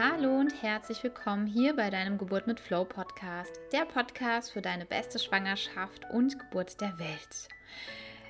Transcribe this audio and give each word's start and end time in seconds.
Hallo 0.00 0.38
und 0.38 0.62
herzlich 0.62 1.02
willkommen 1.02 1.48
hier 1.48 1.74
bei 1.74 1.90
deinem 1.90 2.18
Geburt 2.18 2.46
mit 2.46 2.60
Flow 2.60 2.84
Podcast, 2.84 3.58
der 3.72 3.84
Podcast 3.84 4.52
für 4.52 4.62
deine 4.62 4.86
beste 4.86 5.18
Schwangerschaft 5.18 6.08
und 6.12 6.38
Geburt 6.38 6.80
der 6.80 6.96
Welt. 7.00 7.48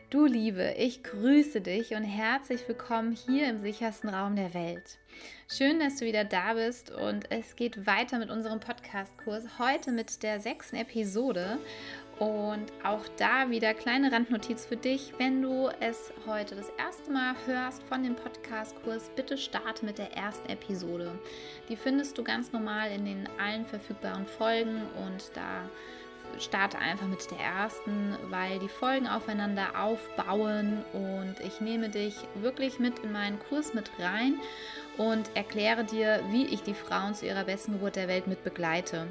Du 0.09 0.25
Liebe, 0.25 0.77
ich 0.79 1.03
grüße 1.03 1.61
dich 1.61 1.91
und 1.95 2.05
herzlich 2.05 2.67
willkommen 2.67 3.13
hier 3.13 3.51
im 3.51 3.61
sichersten 3.61 4.09
Raum 4.09 4.35
der 4.35 4.55
Welt. 4.55 4.99
Schön, 5.47 5.79
dass 5.79 5.97
du 5.97 6.07
wieder 6.07 6.25
da 6.25 6.55
bist 6.55 6.91
und 6.91 7.31
es 7.31 7.55
geht 7.55 7.87
weiter 7.87 8.19
mit 8.19 8.31
unserem 8.31 8.61
Podcast-Kurs. 8.61 9.59
Heute 9.59 9.93
mit 9.93 10.23
der 10.23 10.41
sechsten 10.41 10.77
Episode 10.77 11.59
und 12.19 12.67
auch 12.83 13.07
da 13.17 13.51
wieder 13.51 13.75
kleine 13.75 14.11
Randnotiz 14.11 14.67
für 14.67 14.77
dich. 14.77 15.13
Wenn 15.19 15.41
du 15.41 15.69
es 15.81 16.13
heute 16.27 16.57
das 16.57 16.71
erste 16.79 17.13
Mal 17.13 17.35
hörst 17.47 17.83
von 17.85 18.03
dem 18.03 18.17
Podcast-Kurs, 18.17 19.11
bitte 19.15 19.39
starte 19.39 19.85
mit 19.85 19.99
der 19.99 20.17
ersten 20.17 20.49
Episode. 20.49 21.19
Die 21.69 21.77
findest 21.77 22.19
du 22.19 22.25
ganz 22.25 22.53
normal 22.53 22.91
in 22.91 23.05
den 23.05 23.29
allen 23.39 23.65
verfügbaren 23.67 24.27
Folgen 24.27 24.83
und 25.07 25.31
da 25.35 25.69
starte 26.41 26.79
einfach 26.79 27.07
mit 27.07 27.31
der 27.31 27.39
ersten, 27.39 28.17
weil 28.31 28.59
die 28.59 28.69
Folgen 28.69 29.07
aufeinander 29.07 29.81
aufbauen 29.81 30.85
und 30.93 31.37
ich 31.45 31.61
nehme 31.61 31.89
dich 31.89 32.17
wirklich 32.35 32.79
mit 32.79 32.99
in 33.01 33.13
meinen 33.13 33.39
Kurs 33.49 33.75
mit 33.75 33.91
rein 33.99 34.35
und 34.99 35.31
erkläre 35.35 35.85
dir, 35.85 36.21
wie 36.31 36.47
ich 36.47 36.63
die 36.63 36.75
Frauen 36.75 37.15
zu 37.15 37.27
ihrer 37.27 37.45
besten 37.45 37.73
Geburt 37.73 37.97
der 37.97 38.09
Welt 38.09 38.27
mit 38.27 38.45
begleite. 38.45 39.07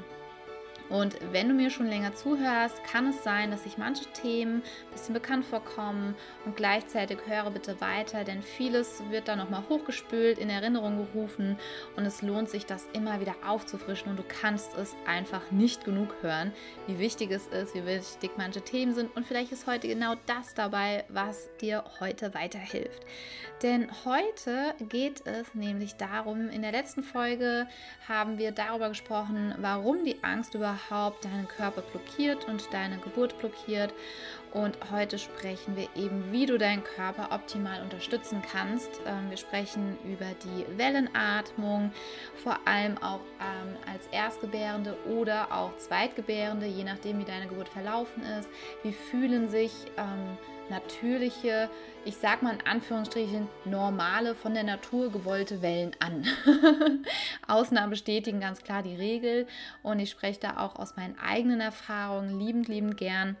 Und 0.88 1.16
wenn 1.32 1.48
du 1.48 1.54
mir 1.54 1.70
schon 1.70 1.86
länger 1.86 2.14
zuhörst, 2.14 2.82
kann 2.84 3.08
es 3.08 3.22
sein, 3.22 3.50
dass 3.50 3.64
sich 3.64 3.76
manche 3.76 4.06
Themen 4.12 4.56
ein 4.56 4.92
bisschen 4.92 5.12
bekannt 5.12 5.44
vorkommen 5.44 6.14
und 6.46 6.56
gleichzeitig 6.56 7.18
höre 7.26 7.50
bitte 7.50 7.80
weiter, 7.80 8.24
denn 8.24 8.42
vieles 8.42 9.02
wird 9.10 9.28
dann 9.28 9.38
nochmal 9.38 9.64
hochgespült, 9.68 10.38
in 10.38 10.48
Erinnerung 10.48 10.96
gerufen 10.96 11.58
und 11.96 12.06
es 12.06 12.22
lohnt 12.22 12.48
sich, 12.48 12.64
das 12.64 12.86
immer 12.94 13.20
wieder 13.20 13.34
aufzufrischen 13.46 14.10
und 14.10 14.18
du 14.18 14.24
kannst 14.26 14.76
es 14.78 14.96
einfach 15.06 15.50
nicht 15.50 15.84
genug 15.84 16.14
hören, 16.22 16.52
wie 16.86 16.98
wichtig 16.98 17.30
es 17.30 17.46
ist, 17.48 17.74
wie 17.74 17.84
wichtig 17.84 18.32
manche 18.38 18.62
Themen 18.62 18.94
sind 18.94 19.14
und 19.14 19.26
vielleicht 19.26 19.52
ist 19.52 19.66
heute 19.66 19.88
genau 19.88 20.14
das 20.26 20.54
dabei, 20.54 21.04
was 21.08 21.50
dir 21.60 21.84
heute 22.00 22.32
weiterhilft. 22.32 23.04
Denn 23.62 23.88
heute 24.04 24.74
geht 24.88 25.26
es 25.26 25.54
nämlich 25.54 25.96
darum, 25.96 26.48
in 26.48 26.62
der 26.62 26.72
letzten 26.72 27.02
Folge 27.02 27.66
haben 28.08 28.38
wir 28.38 28.52
darüber 28.52 28.88
gesprochen, 28.88 29.54
warum 29.58 30.04
die 30.04 30.22
Angst 30.22 30.54
überhaupt 30.54 30.77
deinen 31.22 31.48
Körper 31.48 31.82
blockiert 31.82 32.46
und 32.46 32.72
deine 32.72 32.98
Geburt 32.98 33.38
blockiert. 33.38 33.92
Und 34.52 34.78
heute 34.90 35.18
sprechen 35.18 35.76
wir 35.76 35.88
eben, 35.94 36.32
wie 36.32 36.46
du 36.46 36.56
deinen 36.56 36.82
Körper 36.82 37.28
optimal 37.32 37.82
unterstützen 37.82 38.42
kannst. 38.50 38.88
Ähm, 39.06 39.28
wir 39.28 39.36
sprechen 39.36 39.98
über 40.04 40.26
die 40.42 40.78
Wellenatmung, 40.78 41.92
vor 42.34 42.58
allem 42.64 42.96
auch 42.98 43.20
ähm, 43.40 43.76
als 43.92 44.06
Erstgebärende 44.10 44.96
oder 45.06 45.52
auch 45.52 45.76
Zweitgebärende, 45.76 46.66
je 46.66 46.84
nachdem, 46.84 47.18
wie 47.18 47.24
deine 47.24 47.46
Geburt 47.46 47.68
verlaufen 47.68 48.22
ist. 48.38 48.48
Wie 48.82 48.92
fühlen 48.92 49.50
sich 49.50 49.72
ähm, 49.98 50.38
natürliche, 50.70 51.70
ich 52.04 52.16
sag 52.16 52.42
mal 52.42 52.54
in 52.54 52.66
Anführungsstrichen, 52.66 53.48
normale, 53.64 54.34
von 54.34 54.54
der 54.54 54.64
Natur 54.64 55.10
gewollte 55.10 55.62
Wellen 55.62 55.92
an. 56.00 56.24
Ausnahmen 57.46 57.90
bestätigen 57.90 58.40
ganz 58.40 58.62
klar 58.62 58.82
die 58.82 58.96
Regel 58.96 59.46
und 59.82 59.98
ich 59.98 60.10
spreche 60.10 60.40
da 60.40 60.58
auch 60.58 60.76
aus 60.76 60.96
meinen 60.96 61.18
eigenen 61.18 61.60
Erfahrungen 61.60 62.38
liebend, 62.38 62.68
liebend 62.68 62.96
gern 62.96 63.36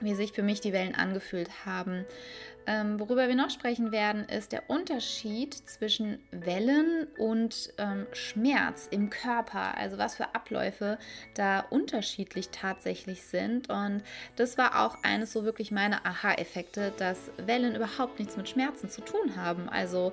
wie 0.00 0.14
sich 0.14 0.32
für 0.32 0.42
mich 0.42 0.60
die 0.60 0.72
Wellen 0.72 0.94
angefühlt 0.94 1.66
haben. 1.66 2.04
Ähm, 2.68 3.00
worüber 3.00 3.28
wir 3.28 3.34
noch 3.34 3.48
sprechen 3.48 3.92
werden, 3.92 4.26
ist 4.26 4.52
der 4.52 4.68
Unterschied 4.68 5.54
zwischen 5.54 6.18
Wellen 6.32 7.06
und 7.16 7.72
ähm, 7.78 8.06
Schmerz 8.12 8.88
im 8.90 9.08
Körper. 9.08 9.78
Also 9.78 9.96
was 9.96 10.16
für 10.16 10.34
Abläufe 10.34 10.98
da 11.34 11.60
unterschiedlich 11.60 12.50
tatsächlich 12.50 13.22
sind. 13.22 13.70
Und 13.70 14.02
das 14.36 14.58
war 14.58 14.84
auch 14.84 15.02
eines 15.02 15.32
so 15.32 15.44
wirklich 15.44 15.70
meiner 15.70 16.04
Aha-Effekte, 16.04 16.92
dass 16.98 17.30
Wellen 17.38 17.74
überhaupt 17.74 18.18
nichts 18.18 18.36
mit 18.36 18.50
Schmerzen 18.50 18.90
zu 18.90 19.00
tun 19.00 19.36
haben. 19.36 19.70
Also 19.70 20.12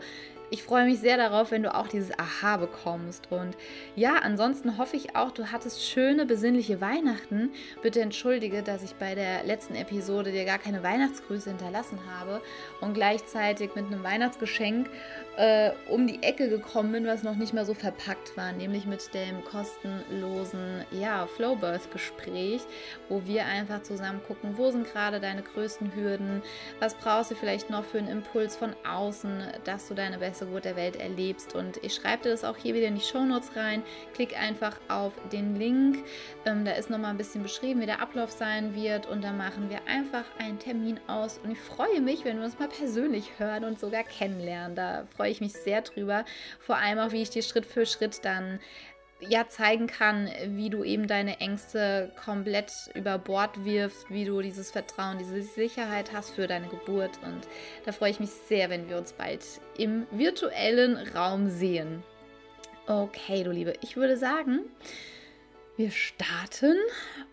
ich 0.49 0.63
freue 0.63 0.85
mich 0.85 0.99
sehr 0.99 1.17
darauf, 1.17 1.51
wenn 1.51 1.63
du 1.63 1.73
auch 1.73 1.87
dieses 1.87 2.17
Aha 2.17 2.57
bekommst. 2.57 3.31
Und 3.31 3.55
ja, 3.95 4.15
ansonsten 4.15 4.77
hoffe 4.77 4.95
ich 4.95 5.15
auch, 5.15 5.31
du 5.31 5.51
hattest 5.51 5.83
schöne, 5.83 6.25
besinnliche 6.25 6.81
Weihnachten. 6.81 7.51
Bitte 7.81 8.01
entschuldige, 8.01 8.61
dass 8.61 8.83
ich 8.83 8.95
bei 8.95 9.15
der 9.15 9.43
letzten 9.43 9.75
Episode 9.75 10.31
dir 10.31 10.45
gar 10.45 10.59
keine 10.59 10.83
Weihnachtsgrüße 10.83 11.49
hinterlassen 11.49 11.99
habe 12.17 12.41
und 12.81 12.93
gleichzeitig 12.93 13.75
mit 13.75 13.85
einem 13.85 14.03
Weihnachtsgeschenk 14.03 14.89
äh, 15.37 15.71
um 15.89 16.07
die 16.07 16.23
Ecke 16.23 16.49
gekommen 16.49 16.91
bin, 16.91 17.05
was 17.05 17.23
noch 17.23 17.35
nicht 17.35 17.53
mal 17.53 17.65
so 17.65 17.73
verpackt 17.73 18.35
war, 18.37 18.51
nämlich 18.51 18.85
mit 18.85 19.13
dem 19.13 19.43
kostenlosen 19.43 20.85
ja, 20.91 21.27
Flowbirth-Gespräch, 21.27 22.61
wo 23.09 23.25
wir 23.25 23.45
einfach 23.45 23.83
zusammen 23.83 24.21
gucken, 24.27 24.57
wo 24.57 24.71
sind 24.71 24.91
gerade 24.91 25.19
deine 25.19 25.41
größten 25.41 25.95
Hürden, 25.95 26.41
was 26.79 26.95
brauchst 26.95 27.31
du 27.31 27.35
vielleicht 27.35 27.69
noch 27.69 27.83
für 27.83 27.97
einen 27.97 28.07
Impuls 28.07 28.55
von 28.55 28.75
außen, 28.87 29.43
dass 29.63 29.87
du 29.87 29.93
deine 29.93 30.17
beste 30.17 30.45
Geburt 30.45 30.65
der 30.65 30.75
Welt 30.75 30.95
erlebst. 30.95 31.55
Und 31.55 31.77
ich 31.83 31.93
schreibe 31.93 32.23
dir 32.23 32.29
das 32.29 32.43
auch 32.43 32.57
hier 32.57 32.73
wieder 32.73 32.87
in 32.87 32.95
die 32.95 33.01
Shownotes 33.01 33.55
rein. 33.55 33.83
Klick 34.13 34.39
einfach 34.39 34.79
auf 34.87 35.13
den 35.31 35.55
Link. 35.55 36.03
Ähm, 36.45 36.65
da 36.65 36.71
ist 36.71 36.89
nochmal 36.89 37.11
ein 37.11 37.17
bisschen 37.17 37.43
beschrieben, 37.43 37.81
wie 37.81 37.85
der 37.85 38.01
Ablauf 38.01 38.31
sein 38.31 38.75
wird. 38.75 39.05
Und 39.05 39.23
dann 39.23 39.37
machen 39.37 39.69
wir 39.69 39.79
einfach 39.87 40.25
einen 40.37 40.59
Termin 40.59 40.99
aus. 41.07 41.39
Und 41.43 41.51
ich 41.51 41.59
freue 41.59 42.01
mich, 42.01 42.25
wenn 42.25 42.37
wir 42.37 42.45
uns 42.45 42.59
mal 42.59 42.67
persönlich 42.67 43.31
hören 43.37 43.63
und 43.63 43.79
sogar 43.79 44.03
kennenlernen. 44.03 44.75
Da 44.75 45.03
freue 45.15 45.24
freue 45.25 45.31
ich 45.31 45.41
mich 45.41 45.53
sehr 45.53 45.81
drüber. 45.81 46.23
Vor 46.59 46.77
allem 46.77 46.99
auch, 46.99 47.11
wie 47.11 47.23
ich 47.23 47.31
dir 47.31 47.41
Schritt 47.41 47.65
für 47.65 47.87
Schritt 47.87 48.23
dann 48.23 48.59
ja 49.19 49.47
zeigen 49.47 49.87
kann, 49.87 50.29
wie 50.49 50.69
du 50.69 50.83
eben 50.83 51.07
deine 51.07 51.39
Ängste 51.39 52.11
komplett 52.23 52.71
über 52.93 53.17
Bord 53.17 53.65
wirfst, 53.65 54.07
wie 54.11 54.25
du 54.25 54.39
dieses 54.41 54.69
Vertrauen, 54.69 55.17
diese 55.17 55.41
Sicherheit 55.41 56.13
hast 56.13 56.29
für 56.35 56.45
deine 56.45 56.67
Geburt. 56.67 57.17
Und 57.23 57.47
da 57.85 57.91
freue 57.91 58.11
ich 58.11 58.19
mich 58.19 58.29
sehr, 58.29 58.69
wenn 58.69 58.87
wir 58.87 58.99
uns 58.99 59.13
bald 59.13 59.43
im 59.79 60.05
virtuellen 60.11 60.95
Raum 61.15 61.49
sehen. 61.49 62.03
Okay, 62.85 63.43
du 63.43 63.49
Liebe, 63.49 63.73
ich 63.81 63.97
würde 63.97 64.17
sagen, 64.17 64.59
wir 65.77 65.91
starten 65.91 66.77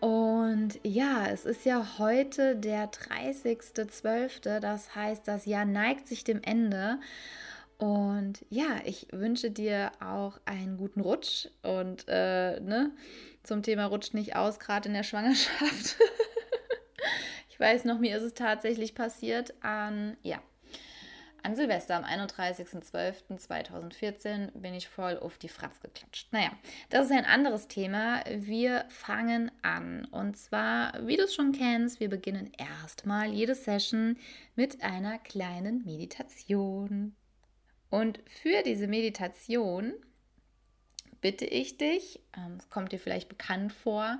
und 0.01 0.77
ja, 0.83 1.27
es 1.27 1.45
ist 1.45 1.63
ja 1.63 1.97
heute 1.97 2.57
der 2.57 2.91
30.12., 2.91 4.59
das 4.59 4.95
heißt, 4.95 5.25
das 5.27 5.45
Jahr 5.45 5.63
neigt 5.63 6.09
sich 6.09 6.25
dem 6.25 6.41
Ende 6.43 6.99
und 7.77 8.45
ja, 8.49 8.81
ich 8.85 9.07
wünsche 9.11 9.51
dir 9.51 9.91
auch 9.99 10.39
einen 10.45 10.77
guten 10.77 11.01
Rutsch 11.01 11.47
und 11.61 12.05
äh, 12.07 12.59
ne, 12.59 12.91
zum 13.43 13.63
Thema 13.63 13.85
rutscht 13.85 14.13
nicht 14.13 14.35
aus, 14.35 14.59
gerade 14.59 14.87
in 14.87 14.93
der 14.93 15.03
Schwangerschaft. 15.03 15.97
ich 17.49 17.59
weiß 17.59 17.85
noch, 17.85 17.99
mir 17.99 18.17
ist 18.17 18.23
es 18.23 18.33
tatsächlich 18.33 18.95
passiert 18.95 19.53
an, 19.61 20.17
ja, 20.23 20.41
an 21.45 21.57
Silvester 21.57 21.97
am 21.97 22.05
31.12.2014 22.05 24.51
bin 24.53 24.73
ich 24.73 24.87
voll 24.87 25.19
auf 25.19 25.37
die 25.37 25.49
Fratz 25.49 25.81
geklatscht. 25.81 26.31
Naja, 26.31 26.51
das 26.89 27.07
ist 27.07 27.11
ein 27.11 27.25
anderes 27.25 27.67
Thema. 27.67 28.23
Wir 28.29 28.85
fangen 28.87 29.51
an. 29.61 30.05
Und 30.05 30.37
zwar, 30.37 31.05
wie 31.05 31.17
du 31.17 31.23
es 31.23 31.35
schon 31.35 31.51
kennst, 31.51 31.99
wir 31.99 32.09
beginnen 32.09 32.49
erstmal 32.57 33.27
jede 33.27 33.55
Session 33.55 34.15
mit 34.55 34.81
einer 34.83 35.19
kleinen 35.19 35.83
Meditation. 35.83 37.13
Und 37.93 38.21
für 38.41 38.63
diese 38.63 38.87
Meditation 38.87 39.93
bitte 41.21 41.45
ich 41.45 41.77
dich, 41.77 42.19
ähm, 42.35 42.57
es 42.57 42.67
kommt 42.71 42.91
dir 42.91 42.97
vielleicht 42.97 43.29
bekannt 43.29 43.71
vor, 43.71 44.19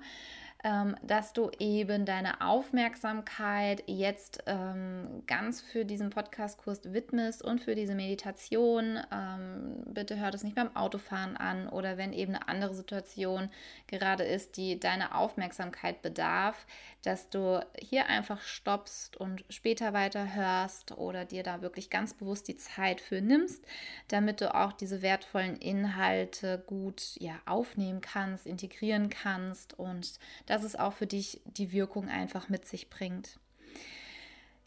dass 1.02 1.34
du 1.34 1.52
eben 1.60 2.06
deine 2.06 2.40
Aufmerksamkeit 2.40 3.84
jetzt 3.86 4.44
ähm, 4.46 5.24
ganz 5.28 5.60
für 5.60 5.84
diesen 5.84 6.10
Podcast-Kurs 6.10 6.94
widmest 6.94 7.44
und 7.44 7.60
für 7.60 7.76
diese 7.76 7.96
Meditation. 7.96 8.98
Ähm, 9.12 9.84
bitte 9.88 10.18
hör 10.18 10.32
das 10.32 10.44
nicht 10.44 10.56
beim 10.56 10.74
Autofahren 10.74 11.36
an 11.36 11.68
oder 11.68 11.98
wenn 11.98 12.14
eben 12.14 12.36
eine 12.36 12.48
andere 12.48 12.74
Situation 12.76 13.50
gerade 13.88 14.24
ist, 14.24 14.56
die 14.56 14.80
deine 14.80 15.16
Aufmerksamkeit 15.16 16.02
bedarf, 16.02 16.66
dass 17.02 17.30
du 17.30 17.60
hier 17.78 18.08
einfach 18.08 18.40
stoppst 18.40 19.18
und 19.18 19.44
später 19.50 19.92
weiter 19.92 20.34
hörst 20.34 20.98
oder 20.98 21.26
dir 21.26 21.44
da 21.44 21.62
wirklich 21.62 21.90
ganz 21.90 22.14
bewusst 22.14 22.48
die 22.48 22.56
Zeit 22.56 23.02
für 23.02 23.20
nimmst, 23.20 23.66
damit 24.08 24.40
du 24.40 24.56
auch 24.56 24.72
diese 24.72 25.02
wertvollen 25.02 25.58
Inhalte 25.58 26.64
gut 26.66 27.18
ja, 27.20 27.34
aufnehmen 27.46 28.00
kannst, 28.00 28.48
integrieren 28.48 29.10
kannst 29.10 29.78
und 29.78 30.20
das 30.46 30.53
dass 30.54 30.64
es 30.64 30.76
auch 30.76 30.94
für 30.94 31.08
dich 31.08 31.42
die 31.46 31.72
Wirkung 31.72 32.10
einfach 32.10 32.48
mit 32.48 32.68
sich 32.68 32.92
bringt. 32.92 33.40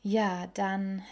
Ja, 0.02 0.48
dann 0.54 1.02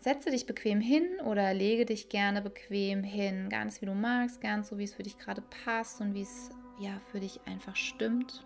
setze 0.00 0.32
dich 0.32 0.46
bequem 0.46 0.80
hin 0.80 1.20
oder 1.24 1.54
lege 1.54 1.86
dich 1.86 2.08
gerne 2.08 2.42
bequem 2.42 3.04
hin, 3.04 3.48
ganz 3.48 3.80
wie 3.80 3.86
du 3.86 3.94
magst, 3.94 4.40
ganz 4.40 4.68
so 4.68 4.78
wie 4.78 4.84
es 4.84 4.94
für 4.94 5.04
dich 5.04 5.18
gerade 5.18 5.42
passt 5.64 6.00
und 6.00 6.14
wie 6.14 6.22
es 6.22 6.50
ja 6.80 7.00
für 7.12 7.20
dich 7.20 7.40
einfach 7.46 7.76
stimmt. 7.76 8.44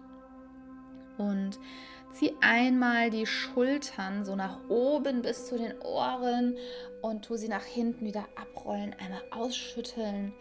Und 1.17 1.59
zieh 2.12 2.35
einmal 2.43 3.09
die 3.09 3.25
Schultern 3.25 4.26
so 4.26 4.37
nach 4.37 4.59
oben 4.69 5.23
bis 5.23 5.47
zu 5.47 5.56
den 5.56 5.81
Ohren 5.81 6.59
und 7.00 7.25
tu 7.25 7.37
sie 7.37 7.49
nach 7.49 7.65
hinten 7.65 8.05
wieder 8.05 8.29
abrollen, 8.37 8.94
einmal 8.99 9.23
ausschütteln. 9.31 10.35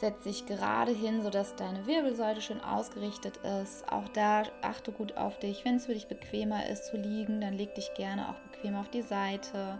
Setz 0.00 0.24
dich 0.24 0.46
gerade 0.46 0.92
hin, 0.92 1.22
sodass 1.22 1.56
deine 1.56 1.86
Wirbelsäule 1.86 2.40
schön 2.40 2.62
ausgerichtet 2.62 3.36
ist. 3.60 3.86
Auch 3.92 4.08
da 4.08 4.44
achte 4.62 4.92
gut 4.92 5.18
auf 5.18 5.38
dich. 5.40 5.62
Wenn 5.66 5.76
es 5.76 5.84
für 5.84 5.92
dich 5.92 6.06
bequemer 6.06 6.66
ist 6.70 6.86
zu 6.86 6.96
liegen, 6.96 7.42
dann 7.42 7.52
leg 7.52 7.74
dich 7.74 7.92
gerne 7.92 8.30
auch 8.30 8.50
bequem 8.50 8.76
auf 8.76 8.88
die 8.88 9.02
Seite. 9.02 9.78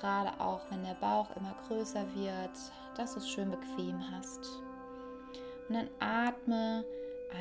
Gerade 0.00 0.32
auch, 0.40 0.62
wenn 0.68 0.82
der 0.82 0.94
Bauch 0.94 1.28
immer 1.36 1.54
größer 1.68 2.04
wird, 2.16 2.50
dass 2.96 3.12
du 3.12 3.20
es 3.20 3.28
schön 3.28 3.52
bequem 3.52 4.02
hast. 4.10 4.40
Und 5.68 5.76
dann 5.76 5.88
atme 6.00 6.84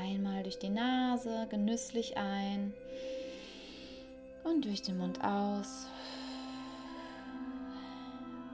einmal 0.03 0.43
durch 0.43 0.59
die 0.59 0.69
Nase 0.69 1.47
genüsslich 1.49 2.17
ein 2.17 2.71
und 4.43 4.63
durch 4.65 4.83
den 4.83 4.99
Mund 4.99 5.23
aus. 5.23 5.87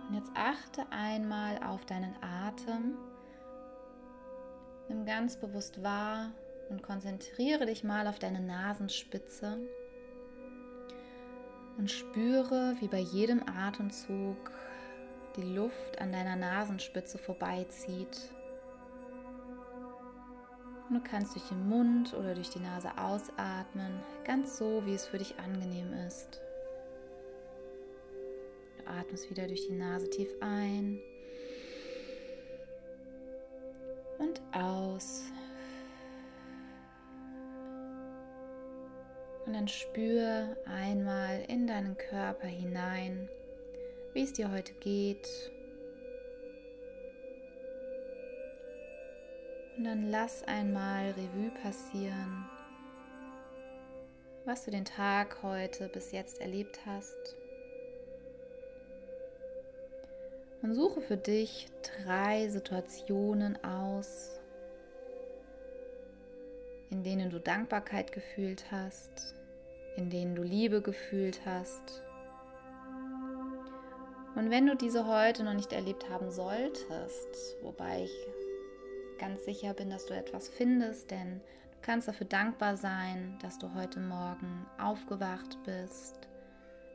Und 0.08 0.16
jetzt 0.16 0.32
achte 0.36 0.90
einmal 0.90 1.62
auf 1.64 1.84
deinen 1.84 2.16
Atem. 2.22 2.98
Nimm 4.90 5.06
ganz 5.06 5.36
bewusst 5.36 5.84
wahr 5.84 6.32
und 6.70 6.82
konzentriere 6.82 7.66
dich 7.66 7.84
mal 7.84 8.08
auf 8.08 8.20
deine 8.20 8.40
Nasenspitze 8.40 9.58
und 11.78 11.92
spüre, 11.92 12.76
wie 12.80 12.88
bei 12.88 13.00
jedem 13.00 13.44
Atemzug 13.48 14.52
die 15.36 15.54
Luft 15.54 16.00
an 16.00 16.12
deiner 16.12 16.36
Nasenspitze 16.36 17.18
vorbeizieht. 17.18 18.32
Du 20.90 21.02
kannst 21.02 21.36
durch 21.36 21.48
den 21.50 21.68
Mund 21.68 22.14
oder 22.14 22.34
durch 22.34 22.50
die 22.50 22.62
Nase 22.62 22.90
ausatmen, 22.98 24.00
ganz 24.24 24.58
so, 24.58 24.86
wie 24.86 24.94
es 24.94 25.06
für 25.06 25.18
dich 25.18 25.38
angenehm 25.38 25.92
ist. 26.08 26.42
Du 28.78 28.90
atmest 28.90 29.30
wieder 29.30 29.48
durch 29.48 29.68
die 29.68 29.76
Nase 29.76 30.10
tief 30.10 30.30
ein 30.40 31.00
und 34.20 34.42
aus. 34.52 35.24
Und 39.46 39.54
dann 39.54 39.68
spür 39.68 40.58
einmal 40.66 41.44
in 41.48 41.68
deinen 41.68 41.98
Körper 41.98 42.48
hinein, 42.48 43.30
wie 44.14 44.24
es 44.24 44.34
dir 44.34 44.52
heute 44.52 44.74
geht. 44.74 45.30
Und 49.78 49.86
dann 49.86 50.10
lass 50.10 50.44
einmal 50.44 51.12
Revue 51.12 51.52
passieren, 51.62 52.46
was 54.44 54.66
du 54.66 54.72
den 54.72 54.86
Tag 54.86 55.44
heute 55.44 55.88
bis 55.88 56.12
jetzt 56.12 56.42
erlebt 56.42 56.80
hast. 56.86 57.38
Und 60.62 60.74
suche 60.74 61.02
für 61.02 61.18
dich 61.18 61.68
drei 62.04 62.50
Situationen 62.50 63.64
aus, 63.64 64.40
in 66.90 67.04
denen 67.04 67.30
du 67.30 67.40
Dankbarkeit 67.40 68.12
gefühlt 68.12 68.72
hast, 68.72 69.36
in 69.98 70.10
denen 70.10 70.36
du 70.36 70.44
Liebe 70.44 70.82
gefühlt 70.82 71.42
hast. 71.46 72.02
Und 74.36 74.52
wenn 74.52 74.68
du 74.68 74.76
diese 74.76 75.08
heute 75.08 75.44
noch 75.44 75.54
nicht 75.54 75.74
erlebt 75.74 76.10
haben 76.10 76.32
solltest, 76.32 77.58
wobei 77.62 78.04
ich 78.04 78.28
ganz 79.18 79.46
sicher 79.46 79.74
bin, 79.74 79.90
dass 79.90 80.06
du 80.06 80.14
etwas 80.14 80.48
findest, 80.48 81.10
denn 81.12 81.42
du 81.72 81.78
kannst 81.82 82.08
dafür 82.08 82.28
dankbar 82.28 82.78
sein, 82.78 83.38
dass 83.42 83.58
du 83.58 83.74
heute 83.74 84.00
Morgen 84.00 84.66
aufgewacht 84.80 85.58
bist, 85.66 86.16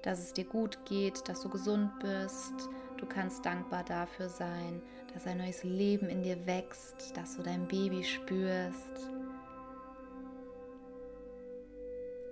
dass 0.02 0.20
es 0.20 0.32
dir 0.32 0.44
gut 0.44 0.84
geht, 0.86 1.28
dass 1.28 1.40
du 1.40 1.48
gesund 1.48 1.90
bist, 2.00 2.68
Du 3.02 3.08
kannst 3.08 3.44
dankbar 3.44 3.82
dafür 3.82 4.28
sein, 4.28 4.80
dass 5.12 5.26
ein 5.26 5.38
neues 5.38 5.64
Leben 5.64 6.08
in 6.08 6.22
dir 6.22 6.46
wächst, 6.46 7.16
dass 7.16 7.36
du 7.36 7.42
dein 7.42 7.66
Baby 7.66 8.04
spürst. 8.04 9.10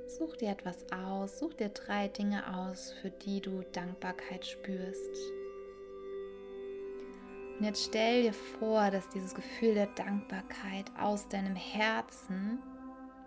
Such 0.06 0.36
dir 0.36 0.50
etwas 0.50 0.86
aus, 0.92 1.40
such 1.40 1.54
dir 1.54 1.70
drei 1.70 2.06
Dinge 2.06 2.56
aus, 2.56 2.92
für 3.02 3.10
die 3.10 3.40
du 3.40 3.64
Dankbarkeit 3.72 4.46
spürst. 4.46 5.16
Und 7.58 7.64
jetzt 7.64 7.86
stell 7.86 8.22
dir 8.22 8.32
vor, 8.32 8.92
dass 8.92 9.08
dieses 9.08 9.34
Gefühl 9.34 9.74
der 9.74 9.88
Dankbarkeit 9.88 10.86
aus 10.96 11.28
deinem 11.28 11.56
Herzen 11.56 12.60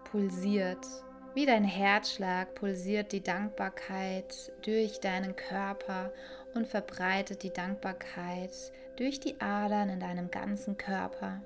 pulsiert. 0.06 0.88
Wie 1.36 1.46
dein 1.46 1.66
Herzschlag 1.66 2.56
pulsiert 2.56 3.12
die 3.12 3.24
Dankbarkeit 3.24 4.54
durch 4.62 5.02
deinen 5.02 5.36
Körper 5.36 6.14
und 6.54 6.68
verbreitet 6.68 7.44
die 7.44 7.52
Dankbarkeit 7.52 8.52
durch 8.96 9.20
die 9.20 9.40
Adern 9.42 9.90
in 9.90 10.00
deinem 10.00 10.30
ganzen 10.30 10.78
Körper. 10.78 11.42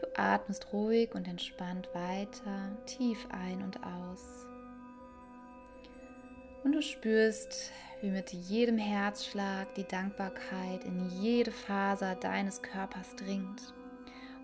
Du 0.00 0.06
atmest 0.14 0.72
ruhig 0.72 1.14
und 1.14 1.26
entspannt 1.26 1.88
weiter, 1.92 2.70
tief 2.86 3.26
ein 3.30 3.62
und 3.62 3.78
aus. 3.82 4.46
Und 6.62 6.72
du 6.72 6.82
spürst, 6.82 7.72
wie 8.00 8.10
mit 8.10 8.32
jedem 8.32 8.78
Herzschlag 8.78 9.74
die 9.74 9.86
Dankbarkeit 9.86 10.84
in 10.84 11.08
jede 11.20 11.50
Faser 11.50 12.14
deines 12.14 12.62
Körpers 12.62 13.16
dringt. 13.16 13.74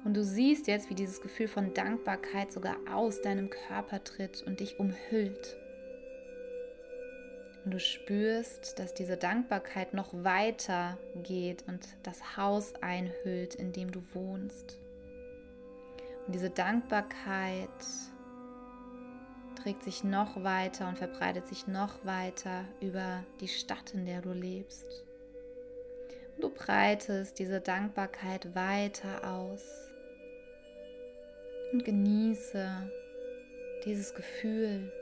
Und 0.05 0.15
du 0.15 0.25
siehst 0.25 0.67
jetzt, 0.67 0.91
wie 0.91 0.95
dieses 0.95 1.21
Gefühl 1.21 1.49
von 1.49 1.73
Dankbarkeit 1.73 2.53
sogar 2.53 2.77
aus 2.93 3.23
deinem 3.23 3.49
Körper 3.49 4.03
tritt 4.03 4.43
und 4.43 4.61
dich 4.61 4.79
umhüllt. 4.79 5.57
Und 7.65 7.71
du 7.73 7.81
spürst, 7.81 8.79
dass 8.79 8.93
diese 8.93 9.17
Dankbarkeit 9.17 9.95
noch 9.95 10.13
weiter 10.13 10.99
geht 11.23 11.67
und 11.67 11.81
das 12.03 12.37
Haus 12.37 12.75
einhüllt, 12.83 13.55
in 13.55 13.73
dem 13.73 13.91
du 13.91 14.03
wohnst. 14.13 14.79
Und 16.27 16.35
diese 16.35 16.51
Dankbarkeit 16.51 17.69
trägt 19.63 19.83
sich 19.83 20.05
noch 20.05 20.43
weiter 20.45 20.89
und 20.89 20.99
verbreitet 20.99 21.47
sich 21.47 21.67
noch 21.67 22.05
weiter 22.05 22.67
über 22.81 23.25
die 23.41 23.49
Stadt, 23.49 23.95
in 23.95 24.05
der 24.05 24.21
du 24.21 24.33
lebst. 24.33 25.05
Und 26.37 26.45
du 26.45 26.51
breitest 26.51 27.39
diese 27.39 27.63
Dankbarkeit 27.63 28.55
weiter 28.55 29.27
aus 29.27 29.63
und 31.73 31.83
genieße 31.83 32.91
dieses 33.87 34.15
Gefühl 34.15 34.93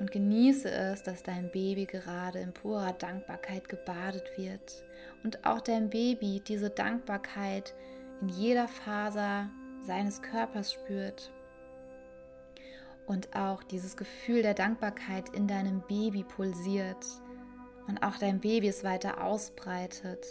und 0.00 0.10
genieße 0.10 0.70
es, 0.70 1.02
dass 1.02 1.22
dein 1.22 1.50
Baby 1.50 1.84
gerade 1.84 2.40
in 2.40 2.54
purer 2.54 2.94
Dankbarkeit 2.94 3.68
gebadet 3.68 4.32
wird. 4.36 4.82
Und 5.22 5.44
auch 5.44 5.60
dein 5.60 5.90
Baby 5.90 6.40
diese 6.40 6.70
Dankbarkeit 6.70 7.74
in 8.22 8.30
jeder 8.30 8.66
Faser 8.66 9.50
seines 9.86 10.22
Körpers 10.22 10.72
spürt. 10.72 11.30
Und 13.06 13.36
auch 13.36 13.62
dieses 13.62 13.96
Gefühl 13.96 14.42
der 14.42 14.54
Dankbarkeit 14.54 15.28
in 15.34 15.46
deinem 15.46 15.82
Baby 15.82 16.24
pulsiert. 16.24 17.04
Und 17.86 18.02
auch 18.02 18.16
dein 18.16 18.40
Baby 18.40 18.68
es 18.68 18.82
weiter 18.82 19.22
ausbreitet. 19.22 20.26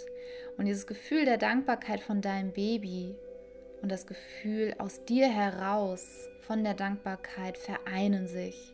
Und 0.57 0.65
dieses 0.65 0.87
Gefühl 0.87 1.25
der 1.25 1.37
Dankbarkeit 1.37 2.01
von 2.01 2.21
deinem 2.21 2.53
Baby 2.53 3.15
und 3.83 3.91
das 3.91 4.07
Gefühl 4.07 4.73
aus 4.79 5.05
dir 5.05 5.27
heraus 5.27 6.27
von 6.41 6.63
der 6.63 6.73
Dankbarkeit 6.73 7.57
vereinen 7.57 8.27
sich 8.27 8.73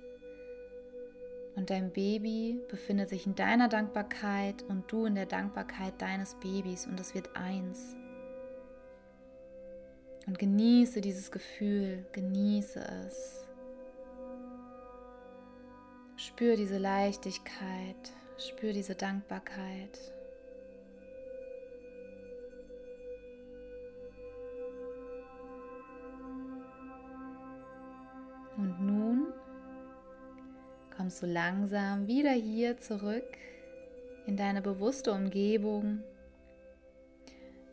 und 1.55 1.69
dein 1.69 1.91
Baby 1.91 2.59
befindet 2.69 3.09
sich 3.09 3.25
in 3.25 3.35
deiner 3.35 3.69
Dankbarkeit 3.69 4.63
und 4.63 4.91
du 4.91 5.05
in 5.05 5.15
der 5.15 5.25
Dankbarkeit 5.25 6.01
deines 6.01 6.35
Babys 6.35 6.85
und 6.85 7.00
es 7.00 7.15
wird 7.15 7.35
eins. 7.35 7.95
Und 10.27 10.39
genieße 10.39 11.01
dieses 11.01 11.31
Gefühl, 11.31 12.05
genieße 12.12 12.79
es. 12.79 13.47
Spür 16.17 16.55
diese 16.55 16.77
Leichtigkeit, 16.77 18.12
spür 18.38 18.74
diese 18.74 18.95
Dankbarkeit. 18.95 20.14
Kommst 31.05 31.21
du 31.21 31.27
langsam 31.27 32.07
wieder 32.07 32.31
hier 32.31 32.79
zurück 32.79 33.38
in 34.25 34.38
deine 34.38 34.63
bewusste 34.63 35.12
Umgebung. 35.12 36.01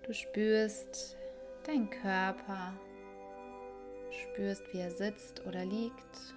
Du 0.03 0.13
spürst 0.13 1.17
deinen 1.67 1.89
Körper, 1.89 2.75
spürst, 4.11 4.63
wie 4.75 4.81
er 4.81 4.91
sitzt 4.91 5.47
oder 5.47 5.65
liegt. 5.65 6.35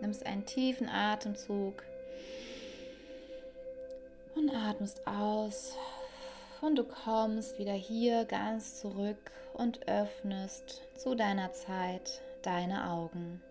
Nimmst 0.00 0.24
einen 0.24 0.46
tiefen 0.46 0.88
Atemzug 0.88 1.82
und 4.36 4.54
atmest 4.54 5.04
aus. 5.04 5.76
Und 6.60 6.76
du 6.76 6.84
kommst 6.84 7.58
wieder 7.58 7.74
hier 7.74 8.24
ganz 8.24 8.78
zurück 8.78 9.32
und 9.52 9.88
öffnest 9.88 10.82
zu 10.96 11.16
deiner 11.16 11.52
Zeit 11.52 12.20
deine 12.42 12.88
Augen. 12.88 13.42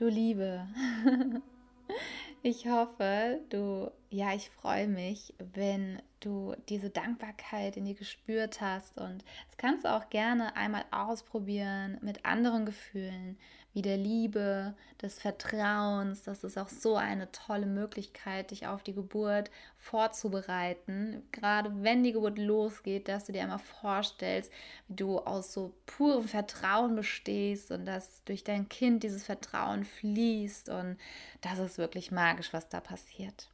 Du 0.00 0.08
Liebe, 0.08 0.66
ich 2.42 2.66
hoffe, 2.66 3.38
du, 3.50 3.90
ja, 4.10 4.34
ich 4.34 4.50
freue 4.50 4.88
mich, 4.88 5.34
wenn 5.38 6.02
du 6.18 6.54
diese 6.68 6.90
Dankbarkeit 6.90 7.76
in 7.76 7.84
dir 7.84 7.94
gespürt 7.94 8.60
hast 8.60 8.98
und 8.98 9.24
das 9.46 9.56
kannst 9.56 9.84
du 9.84 9.88
auch 9.88 10.10
gerne 10.10 10.56
einmal 10.56 10.84
ausprobieren 10.90 11.96
mit 12.02 12.24
anderen 12.24 12.66
Gefühlen, 12.66 13.38
wie 13.72 13.82
der 13.82 13.96
Liebe, 13.96 14.74
des 15.00 15.20
Vertrauens. 15.20 16.24
Das 16.24 16.42
ist 16.42 16.58
auch 16.58 16.68
so 16.68 16.96
eine 16.96 17.30
tolle 17.30 17.66
Möglichkeit, 17.66 18.50
dich 18.50 18.66
auf 18.66 18.82
die 18.82 18.94
Geburt 18.94 19.50
vorzubereiten. 19.78 21.22
Gerade 21.30 21.70
wenn 21.82 22.02
die 22.02 22.12
Geburt 22.12 22.36
losgeht, 22.36 23.06
dass 23.06 23.24
du 23.24 23.32
dir 23.32 23.42
einmal 23.42 23.60
vorstellst, 23.60 24.52
wie 24.88 24.96
du 24.96 25.20
aus 25.20 25.52
so 25.52 25.72
purem 25.86 26.26
Vertrauen 26.26 26.96
bestehst 26.96 27.70
und 27.70 27.86
dass 27.86 28.24
durch 28.24 28.42
dein 28.42 28.68
Kind 28.68 29.04
dieses 29.04 29.24
Vertrauen 29.24 29.84
fließt. 29.84 30.68
Und 30.68 30.98
das 31.42 31.60
ist 31.60 31.78
wirklich 31.78 32.10
magisch, 32.10 32.52
was 32.52 32.68
da 32.68 32.80
passiert. 32.80 33.48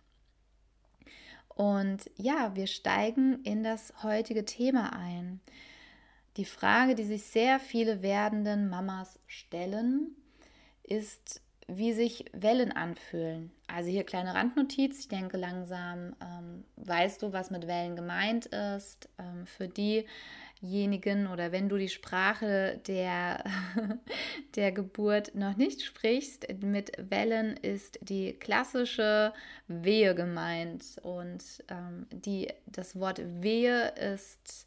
Und 1.57 2.11
ja, 2.17 2.55
wir 2.55 2.67
steigen 2.67 3.43
in 3.43 3.65
das 3.65 3.93
heutige 4.03 4.45
Thema 4.45 4.93
ein. 4.93 5.41
Die 6.37 6.45
Frage, 6.45 6.95
die 6.95 7.05
sich 7.05 7.25
sehr 7.25 7.59
viele 7.59 8.03
werdenden 8.03 8.69
Mamas 8.69 9.19
stellen, 9.27 10.15
ist, 10.83 11.41
wie 11.67 11.95
sich 11.95 12.27
Wellen 12.35 12.73
anfühlen. 12.73 13.51
Also 13.69 13.89
hier 13.91 14.05
kleine 14.05 14.35
Randnotiz. 14.35 15.01
Ich 15.01 15.09
denke, 15.09 15.39
langsam 15.39 16.15
ähm, 16.21 16.65
weißt 16.77 17.23
du, 17.23 17.33
was 17.33 17.51
mit 17.51 17.67
Wellen 17.67 17.97
gemeint 17.97 18.47
ist. 18.47 19.09
Ähm, 19.19 19.47
für 19.47 19.67
diejenigen 20.63 21.27
oder 21.27 21.53
wenn 21.53 21.69
du 21.69 21.77
die 21.77 21.89
Sprache 21.89 22.81
der, 22.87 23.45
der 24.57 24.73
Geburt 24.73 25.35
noch 25.35 25.57
nicht 25.57 25.83
sprichst, 25.83 26.47
mit 26.63 26.93
Wellen 27.11 27.57
ist 27.57 27.99
die 28.03 28.33
klassische 28.33 29.33
Wehe 29.69 30.15
gemeint. 30.15 30.97
Und 31.03 31.43
ähm, 31.69 32.07
die, 32.11 32.49
das 32.67 32.99
Wort 32.99 33.21
Wehe 33.43 33.93
ist 33.97 34.67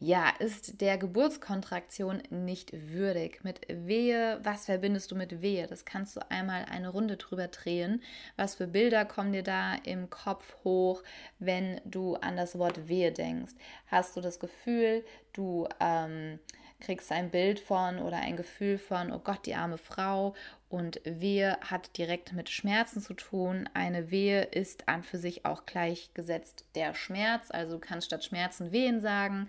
ja, 0.00 0.30
ist 0.38 0.80
der 0.80 0.96
Geburtskontraktion 0.96 2.22
nicht 2.30 2.72
würdig. 2.72 3.42
Mit 3.42 3.60
Wehe, 3.68 4.38
was 4.44 4.66
verbindest 4.66 5.10
du 5.10 5.16
mit 5.16 5.42
Wehe? 5.42 5.66
Das 5.66 5.84
kannst 5.84 6.14
du 6.14 6.30
einmal 6.30 6.66
eine 6.66 6.90
Runde 6.90 7.16
drüber 7.16 7.48
drehen. 7.48 8.02
Was 8.36 8.54
für 8.54 8.68
Bilder 8.68 9.04
kommen 9.04 9.32
dir 9.32 9.42
da 9.42 9.74
im 9.74 10.08
Kopf 10.08 10.56
hoch, 10.62 11.02
wenn 11.40 11.80
du 11.84 12.14
an 12.14 12.36
das 12.36 12.56
Wort 12.58 12.88
Wehe 12.88 13.10
denkst? 13.10 13.54
Hast 13.88 14.16
du 14.16 14.20
das 14.20 14.38
Gefühl, 14.38 15.04
du 15.32 15.66
ähm, 15.80 16.38
kriegst 16.80 17.10
ein 17.10 17.30
Bild 17.30 17.58
von 17.58 17.98
oder 17.98 18.18
ein 18.18 18.36
Gefühl 18.36 18.78
von, 18.78 19.10
oh 19.12 19.18
Gott, 19.18 19.46
die 19.46 19.56
arme 19.56 19.78
Frau. 19.78 20.34
Und 20.68 21.00
Wehe 21.04 21.58
hat 21.62 21.96
direkt 21.96 22.34
mit 22.34 22.50
Schmerzen 22.50 23.00
zu 23.00 23.14
tun. 23.14 23.70
Eine 23.72 24.10
Wehe 24.10 24.42
ist 24.42 24.88
an 24.88 25.02
für 25.02 25.16
sich 25.16 25.46
auch 25.46 25.64
gleichgesetzt 25.64 26.66
der 26.74 26.94
Schmerz. 26.94 27.50
Also 27.50 27.74
du 27.74 27.80
kannst 27.80 28.08
statt 28.08 28.24
Schmerzen 28.24 28.70
Wehen 28.70 29.00
sagen 29.00 29.48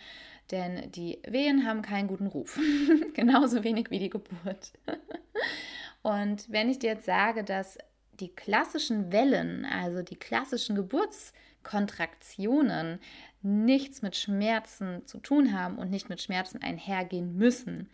denn 0.52 0.92
die 0.92 1.20
Wehen 1.28 1.66
haben 1.66 1.82
keinen 1.82 2.08
guten 2.08 2.28
Ruf, 2.28 2.60
genauso 3.14 3.64
wenig 3.64 3.90
wie 3.92 4.00
die 4.00 4.10
Geburt. 4.10 4.74
Und 6.02 6.50
wenn 6.50 6.70
ich 6.70 6.80
dir 6.80 6.92
jetzt 6.92 7.06
sage, 7.06 7.44
dass 7.44 7.78
die 8.14 8.34
klassischen 8.34 9.12
Wellen, 9.12 9.66
also 9.66 10.02
die 10.02 10.16
klassischen 10.16 10.74
Geburtskontraktionen, 10.76 13.02
nichts 13.42 14.02
mit 14.02 14.16
Schmerzen 14.16 15.06
zu 15.06 15.20
tun 15.20 15.54
haben 15.58 15.78
und 15.78 15.90
nicht 15.90 16.10
mit 16.10 16.22
Schmerzen 16.22 16.62
einhergehen 16.62 17.36
müssen, 17.36 17.90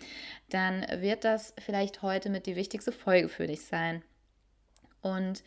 dann 0.49 0.85
wird 1.01 1.23
das 1.23 1.53
vielleicht 1.59 2.01
heute 2.01 2.29
mit 2.29 2.47
die 2.47 2.55
wichtigste 2.55 2.91
Folge 2.91 3.29
für 3.29 3.47
dich 3.47 3.61
sein. 3.61 4.01
Und 5.01 5.43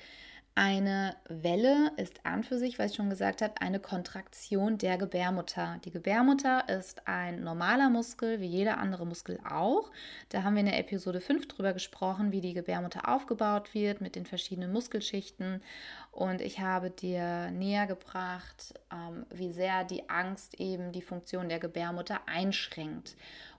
eine 0.59 1.15
Welle 1.29 1.93
ist 1.99 2.27
an 2.27 2.43
für 2.43 2.59
sich, 2.59 2.81
was 2.81 2.91
ich 2.91 2.97
schon 2.97 3.11
gesagt 3.11 3.43
habe, 3.43 3.61
eine 3.61 3.79
Kontraktion 3.79 4.77
der 4.77 4.99
Gebärmutter. 4.99 5.79
Die 5.85 5.93
Gebärmutter 5.93 6.69
ist 6.69 7.07
ein 7.07 7.45
normaler 7.45 7.91
Muskel, 7.91 8.41
wie 8.41 8.49
jeder 8.49 8.79
andere 8.79 9.07
Muskel 9.07 9.39
auch. 9.49 9.93
Da 10.31 10.43
haben 10.43 10.55
wir 10.55 10.61
in 10.61 10.67
der 10.67 10.81
Episode 10.81 11.21
5 11.21 11.47
drüber 11.47 11.75
gesprochen, 11.75 12.33
wie 12.33 12.41
die 12.41 12.55
Gebärmutter 12.55 13.09
aufgebaut 13.09 13.73
wird 13.73 14.01
mit 14.01 14.17
den 14.17 14.27
verschiedenen 14.27 14.73
Muskelschichten. 14.73 15.63
Und 16.11 16.41
ich 16.41 16.59
habe 16.59 16.91
dir 16.91 17.53
näher 17.53 17.87
gebracht, 17.87 18.75
ähm, 18.93 19.27
wie 19.31 19.53
sehr 19.53 19.85
die 19.85 20.11
Angst 20.11 20.59
eben 20.59 20.91
die 20.91 21.03
Funktion 21.03 21.49
der 21.49 21.61
Gebärmutter 21.61 22.19
einschränkt 22.27 23.15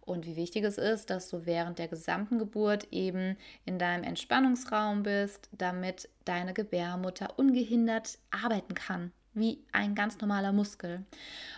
und 0.09 0.25
wie 0.25 0.35
wichtig 0.35 0.63
es 0.63 0.77
ist, 0.77 1.09
dass 1.11 1.29
du 1.29 1.45
während 1.45 1.77
der 1.77 1.87
gesamten 1.87 2.39
Geburt 2.39 2.87
eben 2.91 3.37
in 3.65 3.77
deinem 3.77 4.03
Entspannungsraum 4.03 5.03
bist, 5.03 5.49
damit 5.51 6.09
deine 6.25 6.53
Gebärmutter 6.53 7.37
ungehindert 7.37 8.17
arbeiten 8.31 8.73
kann, 8.73 9.11
wie 9.35 9.63
ein 9.71 9.93
ganz 9.93 10.19
normaler 10.19 10.51
Muskel. 10.51 11.05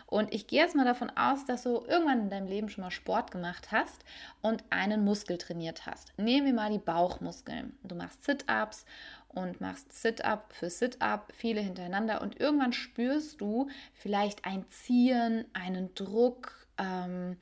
Und 0.06 0.34
ich 0.34 0.48
gehe 0.48 0.62
jetzt 0.62 0.76
mal 0.76 0.84
davon 0.84 1.10
aus, 1.12 1.46
dass 1.46 1.64
du 1.64 1.86
irgendwann 1.88 2.24
in 2.24 2.30
deinem 2.30 2.48
Leben 2.48 2.68
schon 2.68 2.84
mal 2.84 2.92
Sport 2.92 3.32
gemacht 3.32 3.72
hast 3.72 4.04
und 4.42 4.66
einen 4.70 5.06
Muskel 5.06 5.38
trainiert 5.38 5.86
hast. 5.86 6.12
Nehmen 6.18 6.46
wir 6.46 6.54
mal 6.54 6.72
die 6.72 6.78
Bauchmuskeln. 6.78 7.78
Du 7.84 7.96
machst 7.96 8.26
Sit-ups 8.26 8.86
und 9.30 9.62
machst 9.62 9.94
Sit-up 9.94 10.52
für 10.52 10.70
Sit-up, 10.70 11.32
viele 11.34 11.62
hintereinander 11.62 12.22
und 12.22 12.38
irgendwann 12.38 12.74
spürst 12.74 13.40
du 13.40 13.70
vielleicht 13.94 14.44
ein 14.44 14.66
Ziehen, 14.70 15.46
einen 15.54 15.96
Druck, 15.96 16.68
ähm, 16.78 17.38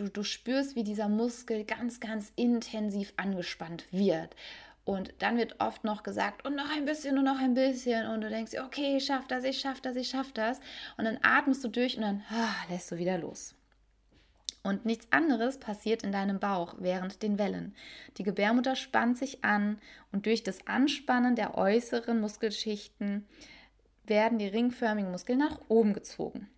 du, 0.00 0.08
du 0.08 0.22
spürst, 0.22 0.76
wie 0.76 0.84
dieser 0.84 1.08
Muskel 1.08 1.64
ganz, 1.64 2.00
ganz 2.00 2.32
intensiv 2.36 3.12
angespannt 3.16 3.84
wird. 3.90 4.34
Und 4.84 5.12
dann 5.18 5.36
wird 5.36 5.60
oft 5.60 5.84
noch 5.84 6.02
gesagt, 6.02 6.44
und 6.44 6.56
noch 6.56 6.70
ein 6.70 6.86
bisschen 6.86 7.18
und 7.18 7.24
noch 7.24 7.38
ein 7.38 7.54
bisschen. 7.54 8.08
Und 8.08 8.22
du 8.22 8.30
denkst, 8.30 8.52
okay, 8.58 8.96
ich 8.96 9.04
schaff 9.04 9.26
das, 9.28 9.44
ich 9.44 9.60
schaff 9.60 9.80
das, 9.80 9.94
ich 9.96 10.08
schaff 10.08 10.32
das. 10.32 10.58
Und 10.96 11.04
dann 11.04 11.18
atmest 11.22 11.62
du 11.62 11.68
durch 11.68 11.96
und 11.96 12.02
dann 12.02 12.22
ah, 12.30 12.54
lässt 12.70 12.90
du 12.90 12.96
wieder 12.96 13.18
los. 13.18 13.54
Und 14.62 14.84
nichts 14.84 15.06
anderes 15.10 15.58
passiert 15.58 16.02
in 16.02 16.12
deinem 16.12 16.38
Bauch 16.38 16.74
während 16.78 17.22
den 17.22 17.38
Wellen. 17.38 17.74
Die 18.18 18.24
Gebärmutter 18.24 18.76
spannt 18.76 19.16
sich 19.16 19.44
an 19.44 19.78
und 20.12 20.26
durch 20.26 20.42
das 20.42 20.66
Anspannen 20.66 21.34
der 21.34 21.56
äußeren 21.56 22.20
Muskelschichten 22.20 23.26
werden 24.04 24.38
die 24.38 24.48
ringförmigen 24.48 25.10
Muskeln 25.10 25.38
nach 25.38 25.60
oben 25.68 25.94
gezogen. 25.94 26.50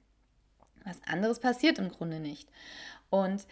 Was 0.85 1.01
anderes 1.07 1.39
passiert 1.39 1.79
im 1.79 1.91
Grunde 1.91 2.19
nicht. 2.19 2.49
Und 3.13 3.47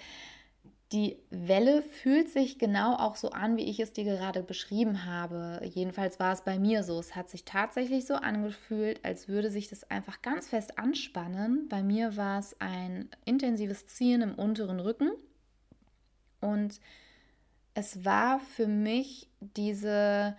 die 0.93 1.19
Welle 1.29 1.83
fühlt 1.83 2.31
sich 2.31 2.59
genau 2.59 2.97
auch 2.97 3.15
so 3.15 3.31
an, 3.31 3.57
wie 3.57 3.69
ich 3.71 3.79
es 3.79 3.93
dir 3.93 4.05
gerade 4.05 4.43
beschrieben 4.43 5.05
habe. 5.05 5.61
Jedenfalls 5.65 6.19
war 6.19 6.33
es 6.33 6.41
bei 6.41 6.59
mir 6.59 6.83
so. 6.83 6.99
Es 6.99 7.15
hat 7.15 7.29
sich 7.31 7.45
tatsächlich 7.45 8.07
so 8.07 8.15
angefühlt, 8.15 9.05
als 9.05 9.29
würde 9.29 9.51
sich 9.51 9.69
das 9.69 9.89
einfach 9.89 10.23
ganz 10.23 10.49
fest 10.49 10.79
anspannen. 10.79 11.69
Bei 11.69 11.83
mir 11.83 12.17
war 12.17 12.41
es 12.41 12.57
ein 12.61 13.09
intensives 13.25 13.87
Ziehen 13.87 14.23
im 14.23 14.35
unteren 14.35 14.81
Rücken. 14.81 15.13
Und 16.41 16.81
es 17.75 18.05
war 18.05 18.41
für 18.41 18.67
mich 18.67 19.29
diese 19.41 20.37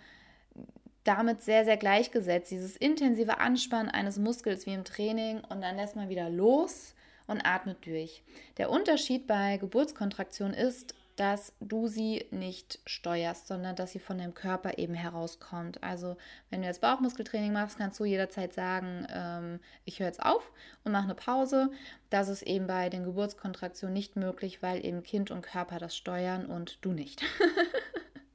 damit 1.04 1.42
sehr, 1.42 1.64
sehr 1.64 1.76
gleichgesetzt. 1.76 2.50
Dieses 2.50 2.76
intensive 2.76 3.38
Anspannen 3.38 3.90
eines 3.90 4.18
Muskels 4.18 4.66
wie 4.66 4.74
im 4.74 4.84
Training 4.84 5.40
und 5.48 5.62
dann 5.62 5.76
lässt 5.76 5.96
man 5.96 6.08
wieder 6.08 6.28
los 6.28 6.94
und 7.26 7.44
atmet 7.44 7.84
durch. 7.86 8.22
Der 8.58 8.70
Unterschied 8.70 9.26
bei 9.26 9.56
Geburtskontraktion 9.56 10.54
ist, 10.54 10.94
dass 11.16 11.52
du 11.60 11.88
sie 11.88 12.26
nicht 12.30 12.80
steuerst, 12.86 13.46
sondern 13.46 13.76
dass 13.76 13.92
sie 13.92 13.98
von 13.98 14.18
deinem 14.18 14.34
Körper 14.34 14.78
eben 14.78 14.94
herauskommt. 14.94 15.82
Also 15.82 16.16
wenn 16.50 16.62
du 16.62 16.66
jetzt 16.66 16.80
Bauchmuskeltraining 16.80 17.52
machst, 17.52 17.78
kannst 17.78 18.00
du 18.00 18.04
jederzeit 18.04 18.54
sagen, 18.54 19.06
ähm, 19.10 19.60
ich 19.84 20.00
höre 20.00 20.06
jetzt 20.06 20.22
auf 20.22 20.50
und 20.84 20.92
mache 20.92 21.04
eine 21.04 21.14
Pause. 21.14 21.70
Das 22.08 22.28
ist 22.28 22.42
eben 22.42 22.66
bei 22.66 22.88
den 22.88 23.04
Geburtskontraktionen 23.04 23.92
nicht 23.92 24.16
möglich, 24.16 24.62
weil 24.62 24.84
eben 24.84 25.02
Kind 25.02 25.30
und 25.30 25.42
Körper 25.42 25.78
das 25.78 25.96
steuern 25.96 26.46
und 26.46 26.78
du 26.80 26.92
nicht. 26.92 27.22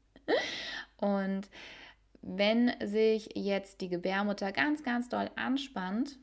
und 0.98 1.50
wenn 2.22 2.74
sich 2.86 3.32
jetzt 3.36 3.82
die 3.82 3.90
Gebärmutter 3.90 4.52
ganz, 4.52 4.84
ganz 4.84 5.10
doll 5.10 5.32
anspannt, 5.36 6.18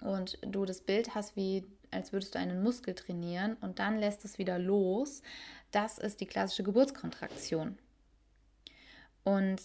und 0.00 0.38
du 0.42 0.64
das 0.64 0.80
Bild 0.80 1.14
hast, 1.14 1.36
wie 1.36 1.66
als 1.90 2.12
würdest 2.12 2.34
du 2.34 2.38
einen 2.38 2.62
Muskel 2.62 2.94
trainieren 2.94 3.56
und 3.60 3.78
dann 3.78 3.98
lässt 3.98 4.24
es 4.24 4.38
wieder 4.38 4.58
los, 4.58 5.22
das 5.70 5.98
ist 5.98 6.20
die 6.20 6.26
klassische 6.26 6.62
Geburtskontraktion. 6.62 7.78
Und 9.24 9.60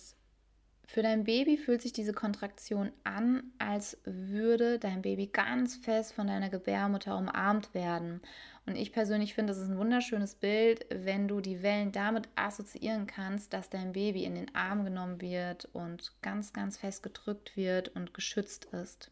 für 0.87 1.01
dein 1.01 1.23
Baby 1.23 1.57
fühlt 1.57 1.81
sich 1.81 1.93
diese 1.93 2.13
Kontraktion 2.13 2.91
an, 3.03 3.51
als 3.57 3.97
würde 4.03 4.77
dein 4.77 5.01
Baby 5.01 5.27
ganz 5.27 5.75
fest 5.75 6.13
von 6.13 6.27
deiner 6.27 6.49
Gebärmutter 6.49 7.17
umarmt 7.17 7.73
werden. 7.73 8.21
Und 8.67 8.75
ich 8.75 8.91
persönlich 8.91 9.33
finde, 9.33 9.51
das 9.51 9.61
ist 9.61 9.69
ein 9.69 9.77
wunderschönes 9.77 10.35
Bild, 10.35 10.85
wenn 10.89 11.27
du 11.27 11.41
die 11.41 11.63
Wellen 11.63 11.91
damit 11.91 12.29
assoziieren 12.35 13.07
kannst, 13.07 13.53
dass 13.53 13.69
dein 13.69 13.93
Baby 13.93 14.25
in 14.25 14.35
den 14.35 14.53
Arm 14.55 14.83
genommen 14.85 15.21
wird 15.21 15.65
und 15.73 16.13
ganz, 16.21 16.53
ganz 16.53 16.77
fest 16.77 17.01
gedrückt 17.03 17.57
wird 17.57 17.89
und 17.89 18.13
geschützt 18.13 18.65
ist. 18.65 19.11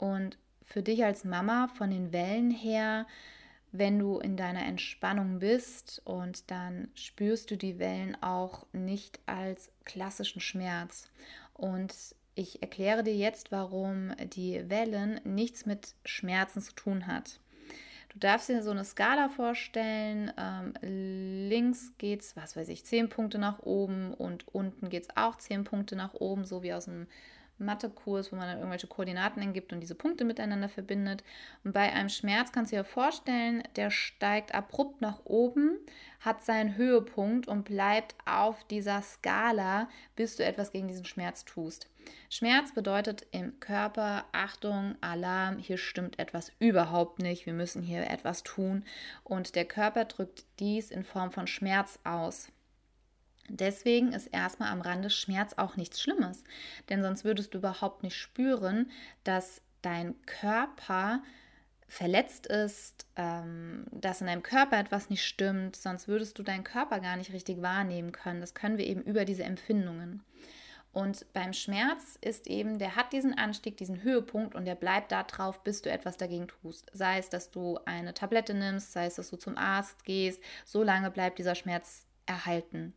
Und 0.00 0.36
für 0.62 0.82
dich 0.82 1.04
als 1.04 1.24
Mama 1.24 1.68
von 1.68 1.90
den 1.90 2.12
Wellen 2.12 2.50
her 2.50 3.06
wenn 3.72 3.98
du 3.98 4.18
in 4.18 4.36
deiner 4.36 4.66
Entspannung 4.66 5.38
bist 5.38 6.02
und 6.04 6.50
dann 6.50 6.88
spürst 6.94 7.50
du 7.50 7.56
die 7.56 7.78
Wellen 7.78 8.20
auch 8.20 8.66
nicht 8.72 9.20
als 9.26 9.70
klassischen 9.84 10.40
Schmerz. 10.40 11.08
Und 11.54 11.94
ich 12.34 12.62
erkläre 12.62 13.02
dir 13.02 13.14
jetzt, 13.14 13.52
warum 13.52 14.12
die 14.34 14.68
Wellen 14.68 15.20
nichts 15.24 15.66
mit 15.66 15.94
Schmerzen 16.04 16.60
zu 16.60 16.74
tun 16.74 17.06
hat. 17.06 17.38
Du 18.08 18.18
darfst 18.18 18.48
dir 18.48 18.60
so 18.62 18.72
eine 18.72 18.84
Skala 18.84 19.28
vorstellen. 19.28 20.32
Ähm, 20.36 20.74
links 21.48 21.92
es, 22.00 22.36
was 22.36 22.56
weiß 22.56 22.68
ich, 22.70 22.84
10 22.84 23.08
Punkte 23.08 23.38
nach 23.38 23.60
oben 23.60 24.14
und 24.14 24.48
unten 24.48 24.88
geht 24.88 25.04
es 25.04 25.16
auch 25.16 25.36
10 25.36 25.62
Punkte 25.62 25.94
nach 25.94 26.14
oben, 26.14 26.44
so 26.44 26.64
wie 26.64 26.72
aus 26.72 26.88
einem 26.88 27.06
Mathekurs, 27.60 28.32
wo 28.32 28.36
man 28.36 28.46
dann 28.46 28.58
irgendwelche 28.58 28.86
Koordinaten 28.86 29.40
eingibt 29.40 29.72
und 29.72 29.80
diese 29.80 29.94
Punkte 29.94 30.24
miteinander 30.24 30.68
verbindet. 30.68 31.22
Und 31.64 31.72
bei 31.72 31.92
einem 31.92 32.08
Schmerz 32.08 32.52
kannst 32.52 32.72
du 32.72 32.76
dir 32.76 32.84
vorstellen, 32.84 33.62
der 33.76 33.90
steigt 33.90 34.54
abrupt 34.54 35.00
nach 35.00 35.20
oben, 35.24 35.78
hat 36.20 36.44
seinen 36.44 36.76
Höhepunkt 36.76 37.48
und 37.48 37.64
bleibt 37.64 38.14
auf 38.26 38.64
dieser 38.64 39.02
Skala, 39.02 39.88
bis 40.16 40.36
du 40.36 40.44
etwas 40.44 40.72
gegen 40.72 40.88
diesen 40.88 41.04
Schmerz 41.04 41.44
tust. 41.44 41.88
Schmerz 42.28 42.72
bedeutet 42.72 43.26
im 43.30 43.60
Körper, 43.60 44.24
Achtung, 44.32 44.96
Alarm, 45.00 45.58
hier 45.58 45.78
stimmt 45.78 46.18
etwas 46.18 46.52
überhaupt 46.58 47.18
nicht, 47.20 47.46
wir 47.46 47.52
müssen 47.52 47.82
hier 47.82 48.08
etwas 48.08 48.42
tun. 48.42 48.84
Und 49.24 49.54
der 49.54 49.64
Körper 49.64 50.04
drückt 50.04 50.44
dies 50.58 50.90
in 50.90 51.04
Form 51.04 51.30
von 51.30 51.46
Schmerz 51.46 51.98
aus. 52.04 52.48
Deswegen 53.52 54.12
ist 54.12 54.28
erstmal 54.28 54.70
am 54.70 54.80
Rande 54.80 55.10
Schmerz 55.10 55.54
auch 55.56 55.76
nichts 55.76 56.00
Schlimmes, 56.00 56.44
denn 56.88 57.02
sonst 57.02 57.24
würdest 57.24 57.52
du 57.52 57.58
überhaupt 57.58 58.02
nicht 58.04 58.16
spüren, 58.16 58.90
dass 59.24 59.60
dein 59.82 60.14
Körper 60.26 61.22
verletzt 61.88 62.46
ist, 62.46 63.06
ähm, 63.16 63.86
dass 63.90 64.20
in 64.20 64.28
deinem 64.28 64.44
Körper 64.44 64.78
etwas 64.78 65.10
nicht 65.10 65.24
stimmt, 65.24 65.74
sonst 65.74 66.06
würdest 66.06 66.38
du 66.38 66.44
deinen 66.44 66.62
Körper 66.62 67.00
gar 67.00 67.16
nicht 67.16 67.32
richtig 67.32 67.60
wahrnehmen 67.60 68.12
können. 68.12 68.40
Das 68.40 68.54
können 68.54 68.78
wir 68.78 68.86
eben 68.86 69.02
über 69.02 69.24
diese 69.24 69.42
Empfindungen. 69.42 70.22
Und 70.92 71.26
beim 71.32 71.52
Schmerz 71.52 72.18
ist 72.20 72.46
eben, 72.46 72.78
der 72.78 72.94
hat 72.94 73.12
diesen 73.12 73.36
Anstieg, 73.36 73.76
diesen 73.76 74.02
Höhepunkt 74.02 74.54
und 74.54 74.64
der 74.64 74.76
bleibt 74.76 75.10
da 75.10 75.24
drauf, 75.24 75.64
bis 75.64 75.82
du 75.82 75.90
etwas 75.90 76.16
dagegen 76.16 76.46
tust. 76.46 76.90
Sei 76.92 77.18
es, 77.18 77.28
dass 77.28 77.50
du 77.50 77.78
eine 77.84 78.14
Tablette 78.14 78.54
nimmst, 78.54 78.92
sei 78.92 79.06
es, 79.06 79.16
dass 79.16 79.30
du 79.30 79.36
zum 79.36 79.56
Arzt 79.56 80.04
gehst, 80.04 80.40
so 80.64 80.84
lange 80.84 81.10
bleibt 81.10 81.38
dieser 81.40 81.56
Schmerz 81.56 82.06
erhalten. 82.26 82.94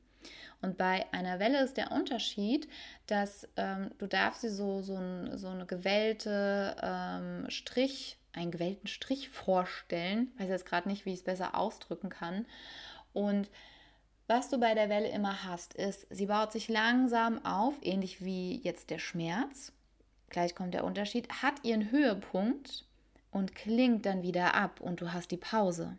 Und 0.61 0.77
bei 0.77 1.05
einer 1.11 1.39
Welle 1.39 1.63
ist 1.63 1.77
der 1.77 1.91
Unterschied, 1.91 2.67
dass 3.07 3.47
ähm, 3.57 3.91
du 3.97 4.07
darfst 4.07 4.41
sie 4.41 4.49
so, 4.49 4.81
so, 4.81 4.95
ein, 4.95 5.37
so 5.37 5.49
eine 5.49 5.65
gewellte 5.65 6.75
ähm, 6.81 7.49
Strich, 7.49 8.17
einen 8.33 8.51
gewellten 8.51 8.87
Strich 8.87 9.29
vorstellen. 9.29 10.31
Ich 10.35 10.41
weiß 10.41 10.49
jetzt 10.49 10.65
gerade 10.65 10.89
nicht, 10.89 11.05
wie 11.05 11.13
ich 11.13 11.19
es 11.19 11.25
besser 11.25 11.55
ausdrücken 11.55 12.09
kann. 12.09 12.45
Und 13.13 13.49
was 14.27 14.49
du 14.49 14.59
bei 14.59 14.73
der 14.73 14.89
Welle 14.89 15.09
immer 15.09 15.43
hast, 15.43 15.73
ist, 15.73 16.07
sie 16.09 16.27
baut 16.27 16.51
sich 16.51 16.69
langsam 16.69 17.43
auf, 17.45 17.75
ähnlich 17.81 18.23
wie 18.23 18.61
jetzt 18.63 18.89
der 18.89 18.99
Schmerz. 18.99 19.73
Gleich 20.29 20.55
kommt 20.55 20.73
der 20.73 20.85
Unterschied, 20.85 21.29
hat 21.43 21.63
ihren 21.63 21.91
Höhepunkt 21.91 22.85
und 23.31 23.53
klingt 23.53 24.05
dann 24.05 24.23
wieder 24.23 24.55
ab 24.55 24.79
und 24.79 25.01
du 25.01 25.11
hast 25.11 25.31
die 25.31 25.37
Pause 25.37 25.97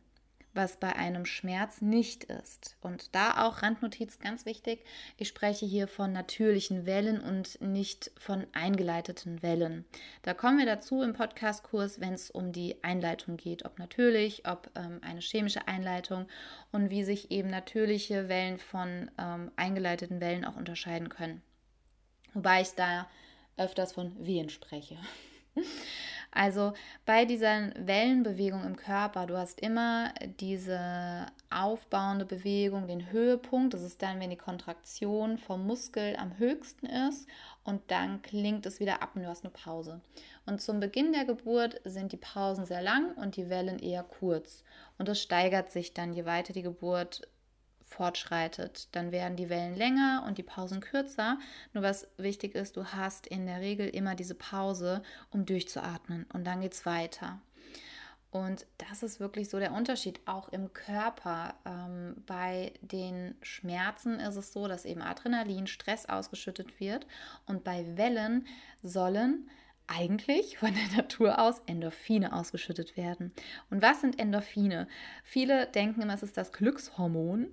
was 0.54 0.78
bei 0.78 0.94
einem 0.94 1.26
Schmerz 1.26 1.80
nicht 1.80 2.25
ist. 2.25 2.76
Und 2.80 3.14
da 3.14 3.46
auch 3.46 3.62
Randnotiz 3.62 4.18
ganz 4.18 4.46
wichtig, 4.46 4.84
ich 5.16 5.28
spreche 5.28 5.66
hier 5.66 5.88
von 5.88 6.12
natürlichen 6.12 6.87
Wellen 6.87 7.20
und 7.20 7.61
nicht 7.61 8.11
von 8.16 8.46
eingeleiteten 8.52 9.42
Wellen. 9.42 9.84
Da 10.23 10.34
kommen 10.34 10.58
wir 10.58 10.66
dazu 10.66 11.02
im 11.02 11.12
Podcastkurs, 11.12 12.00
wenn 12.00 12.14
es 12.14 12.30
um 12.30 12.52
die 12.52 12.82
Einleitung 12.82 13.37
geht, 13.37 13.64
ob 13.64 13.78
natürlich, 13.78 14.46
ob 14.46 14.70
ähm, 14.75 15.00
eine 15.02 15.20
chemische 15.20 15.66
Einleitung 15.68 16.26
und 16.72 16.90
wie 16.90 17.05
sich 17.05 17.31
eben 17.31 17.50
natürliche 17.50 18.28
Wellen 18.28 18.59
von 18.59 19.11
ähm, 19.18 19.50
eingeleiteten 19.57 20.20
Wellen 20.20 20.44
auch 20.44 20.57
unterscheiden 20.57 21.09
können. 21.09 21.42
Wobei 22.33 22.62
ich 22.62 22.70
da 22.74 23.09
öfters 23.57 23.92
von 23.92 24.24
Wehen 24.24 24.50
spreche. 24.50 24.96
Also 26.35 26.73
bei 27.07 27.25
dieser 27.25 27.70
Wellenbewegung 27.77 28.64
im 28.64 28.77
Körper, 28.77 29.27
du 29.27 29.38
hast 29.38 29.61
immer 29.61 30.12
diese 30.40 31.27
aufbauende 31.49 32.25
Bewegung, 32.25 32.88
den 32.88 33.12
Höhepunkt. 33.12 33.73
Das 33.73 33.83
ist 33.83 34.03
dann, 34.03 34.18
wenn 34.18 34.31
die 34.31 34.37
Kontraktion 34.37 35.38
vom 35.38 35.64
Muskel 35.64 36.16
am 36.16 36.37
höchsten 36.37 36.87
ist 36.87 37.29
und 37.62 37.83
dann 37.87 38.20
klingt 38.23 38.66
es 38.66 38.81
wieder 38.81 39.01
ab 39.01 39.12
und 39.14 39.23
du 39.23 39.29
hast 39.29 39.44
eine 39.44 39.53
Pause. 39.53 40.01
Und 40.44 40.61
zum 40.61 40.81
Beginn 40.81 41.12
der 41.12 41.25
Geburt 41.25 41.81
sind 41.85 42.11
die 42.11 42.16
Pausen 42.16 42.66
sehr 42.66 42.83
lang 42.83 43.14
und 43.14 43.37
die 43.37 43.49
Wellen 43.49 43.79
eher 43.79 44.03
kurz. 44.03 44.64
Und 44.99 45.07
das 45.07 45.23
steigert 45.23 45.70
sich 45.70 45.94
dann, 45.94 46.12
je 46.12 46.25
weiter 46.25 46.53
die 46.53 46.62
Geburt 46.62 47.29
fortschreitet. 47.94 48.88
Dann 48.92 49.12
werden 49.12 49.37
die 49.37 49.48
Wellen 49.48 49.76
länger 49.76 50.24
und 50.26 50.38
die 50.38 50.42
Pausen 50.42 50.80
kürzer. 50.80 51.38
Nur 51.72 51.83
was 51.83 52.09
wichtig 52.16 52.54
ist, 52.54 52.76
du 52.76 52.85
hast 52.87 53.26
in 53.26 53.46
der 53.46 53.61
Regel 53.61 53.88
immer 53.88 54.14
diese 54.14 54.35
Pause, 54.35 55.02
um 55.30 55.46
durchzuatmen 55.46 56.26
und 56.33 56.44
dann 56.44 56.61
geht 56.61 56.74
es 56.74 56.87
weiter. 56.87 57.40
Und 58.35 58.66
das 58.78 59.04
ist 59.04 59.20
wirklich 59.20 59.48
so 59.48 59.61
der 59.61 59.72
Unterschied, 59.72 60.20
auch 60.26 60.48
im 60.48 60.72
Körper. 60.72 61.54
Ähm, 61.64 62.16
bei 62.26 62.72
den 62.80 63.37
Schmerzen 63.42 64.18
ist 64.18 64.35
es 64.35 64.52
so, 64.52 64.66
dass 64.66 64.85
eben 64.85 65.02
Adrenalin, 65.02 65.68
Stress 65.68 66.07
ausgeschüttet 66.07 66.80
wird 66.80 67.07
und 67.46 67.62
bei 67.62 67.96
Wellen 67.96 68.48
sollen 68.83 69.48
eigentlich 69.87 70.59
von 70.59 70.73
der 70.75 70.97
Natur 70.97 71.38
aus 71.38 71.62
Endorphine 71.66 72.33
ausgeschüttet 72.33 72.97
werden. 72.97 73.33
Und 73.70 73.83
was 73.83 74.01
sind 74.01 74.18
Endorphine? 74.18 74.88
Viele 75.23 75.66
denken 75.66 76.03
immer, 76.03 76.14
es 76.14 76.23
ist 76.23 76.37
das 76.37 76.53
Glückshormon. 76.53 77.53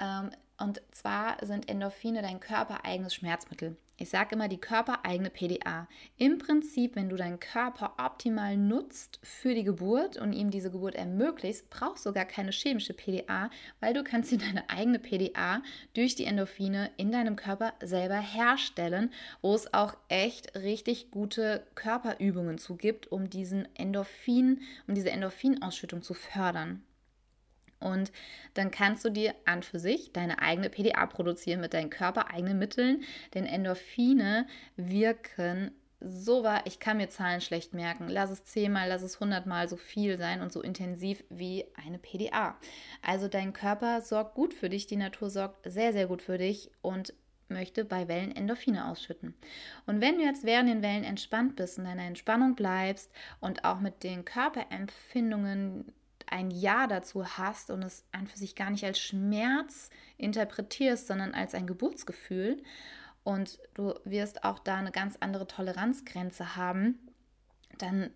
Ähm, 0.00 0.30
und 0.58 0.82
zwar 0.92 1.44
sind 1.44 1.68
Endorphine 1.68 2.22
dein 2.22 2.40
körpereigenes 2.40 3.14
Schmerzmittel. 3.14 3.76
Ich 3.98 4.08
sage 4.08 4.34
immer 4.34 4.48
die 4.48 4.60
körpereigene 4.60 5.30
PDA. 5.30 5.86
Im 6.16 6.38
Prinzip, 6.38 6.96
wenn 6.96 7.08
du 7.08 7.16
deinen 7.16 7.38
Körper 7.38 7.94
optimal 7.98 8.56
nutzt 8.56 9.20
für 9.22 9.54
die 9.54 9.64
Geburt 9.64 10.16
und 10.16 10.32
ihm 10.32 10.50
diese 10.50 10.70
Geburt 10.70 10.94
ermöglicht, 10.94 11.68
brauchst 11.70 12.06
du 12.06 12.12
gar 12.12 12.24
keine 12.24 12.52
chemische 12.52 12.94
PDA, 12.94 13.50
weil 13.80 13.92
du 13.92 14.02
kannst 14.02 14.30
dir 14.30 14.38
deine 14.38 14.68
eigene 14.70 14.98
PDA 14.98 15.62
durch 15.94 16.14
die 16.14 16.24
Endorphine 16.24 16.90
in 16.96 17.12
deinem 17.12 17.36
Körper 17.36 17.74
selber 17.82 18.18
herstellen, 18.18 19.12
wo 19.42 19.54
es 19.54 19.72
auch 19.74 19.94
echt 20.08 20.54
richtig 20.56 21.10
gute 21.10 21.66
Körperübungen 21.74 22.58
zu 22.58 22.76
gibt, 22.76 23.12
um 23.12 23.28
diesen 23.28 23.68
Endorphin, 23.76 24.62
um 24.88 24.94
diese 24.94 25.10
Endorphinausschüttung 25.10 26.02
zu 26.02 26.14
fördern. 26.14 26.82
Und 27.82 28.12
dann 28.54 28.70
kannst 28.70 29.04
du 29.04 29.10
dir 29.10 29.34
an 29.44 29.62
für 29.62 29.78
sich 29.78 30.12
deine 30.12 30.40
eigene 30.40 30.70
PDA 30.70 31.06
produzieren 31.06 31.60
mit 31.60 31.74
deinen 31.74 31.90
körpereigenen 31.90 32.58
Mitteln, 32.58 33.02
denn 33.34 33.46
Endorphine 33.46 34.46
wirken 34.76 35.72
so 36.04 36.42
war, 36.42 36.66
ich 36.66 36.80
kann 36.80 36.96
mir 36.96 37.08
Zahlen 37.08 37.40
schlecht 37.40 37.74
merken. 37.74 38.08
Lass 38.08 38.30
es 38.30 38.44
zehnmal, 38.44 38.88
lass 38.88 39.02
es 39.02 39.20
hundertmal 39.20 39.68
so 39.68 39.76
viel 39.76 40.18
sein 40.18 40.40
und 40.40 40.52
so 40.52 40.60
intensiv 40.60 41.22
wie 41.30 41.64
eine 41.74 41.98
PDA. 41.98 42.56
Also 43.02 43.28
dein 43.28 43.52
Körper 43.52 44.00
sorgt 44.00 44.34
gut 44.34 44.54
für 44.54 44.68
dich, 44.68 44.86
die 44.86 44.96
Natur 44.96 45.30
sorgt 45.30 45.70
sehr, 45.70 45.92
sehr 45.92 46.06
gut 46.06 46.22
für 46.22 46.38
dich 46.38 46.70
und 46.80 47.14
möchte 47.48 47.84
bei 47.84 48.08
Wellen 48.08 48.34
Endorphine 48.34 48.88
ausschütten. 48.88 49.34
Und 49.86 50.00
wenn 50.00 50.16
du 50.16 50.24
jetzt 50.24 50.44
während 50.44 50.68
den 50.68 50.82
Wellen 50.82 51.04
entspannt 51.04 51.56
bist, 51.56 51.78
in 51.78 51.84
deiner 51.84 52.04
Entspannung 52.04 52.54
bleibst 52.54 53.10
und 53.40 53.64
auch 53.64 53.80
mit 53.80 54.02
den 54.02 54.24
Körperempfindungen 54.24 55.92
ein 56.32 56.50
Ja 56.50 56.86
dazu 56.86 57.26
hast 57.26 57.70
und 57.70 57.82
es 57.82 58.04
an 58.12 58.26
für 58.26 58.38
sich 58.38 58.56
gar 58.56 58.70
nicht 58.70 58.84
als 58.84 58.98
Schmerz 58.98 59.90
interpretierst, 60.16 61.06
sondern 61.06 61.34
als 61.34 61.54
ein 61.54 61.66
Geburtsgefühl. 61.66 62.62
Und 63.22 63.60
du 63.74 63.94
wirst 64.04 64.44
auch 64.44 64.58
da 64.58 64.76
eine 64.76 64.90
ganz 64.90 65.16
andere 65.20 65.46
Toleranzgrenze 65.46 66.56
haben, 66.56 66.98
dann 67.78 68.10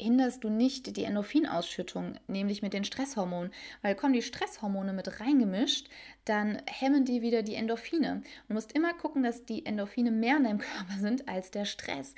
hinderst 0.00 0.44
du 0.44 0.48
nicht 0.48 0.96
die 0.96 1.04
Endorphinausschüttung, 1.04 2.18
nämlich 2.26 2.62
mit 2.62 2.72
den 2.72 2.84
Stresshormonen. 2.84 3.52
Weil 3.82 3.94
kommen 3.94 4.12
die 4.12 4.22
Stresshormone 4.22 4.92
mit 4.92 5.20
reingemischt, 5.20 5.88
dann 6.24 6.62
hemmen 6.66 7.04
die 7.04 7.22
wieder 7.22 7.42
die 7.42 7.54
Endorphine. 7.54 8.22
Du 8.46 8.54
musst 8.54 8.72
immer 8.72 8.94
gucken, 8.94 9.22
dass 9.22 9.44
die 9.44 9.66
Endorphine 9.66 10.10
mehr 10.10 10.36
in 10.36 10.44
deinem 10.44 10.58
Körper 10.58 10.98
sind 10.98 11.28
als 11.28 11.50
der 11.50 11.64
Stress. 11.64 12.14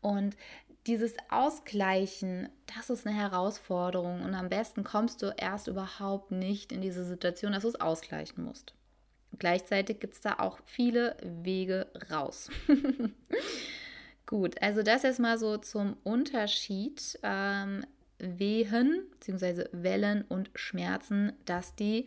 Und 0.00 0.36
dieses 0.86 1.14
Ausgleichen, 1.30 2.48
das 2.76 2.90
ist 2.90 3.06
eine 3.06 3.16
Herausforderung 3.16 4.22
und 4.22 4.34
am 4.34 4.48
besten 4.48 4.84
kommst 4.84 5.22
du 5.22 5.34
erst 5.36 5.66
überhaupt 5.66 6.30
nicht 6.30 6.72
in 6.72 6.80
diese 6.80 7.04
Situation, 7.04 7.52
dass 7.52 7.62
du 7.62 7.68
es 7.68 7.80
ausgleichen 7.80 8.44
musst. 8.44 8.74
Gleichzeitig 9.38 10.00
gibt 10.00 10.14
es 10.14 10.20
da 10.20 10.34
auch 10.38 10.58
viele 10.64 11.16
Wege 11.22 11.86
raus. 12.10 12.50
Gut, 14.26 14.60
also 14.62 14.82
das 14.82 15.02
jetzt 15.02 15.20
mal 15.20 15.38
so 15.38 15.56
zum 15.58 15.96
Unterschied 16.02 17.18
ähm, 17.22 17.84
Wehen 18.18 19.06
bzw. 19.12 19.66
Wellen 19.72 20.22
und 20.22 20.50
Schmerzen, 20.54 21.32
dass 21.44 21.74
die 21.74 22.06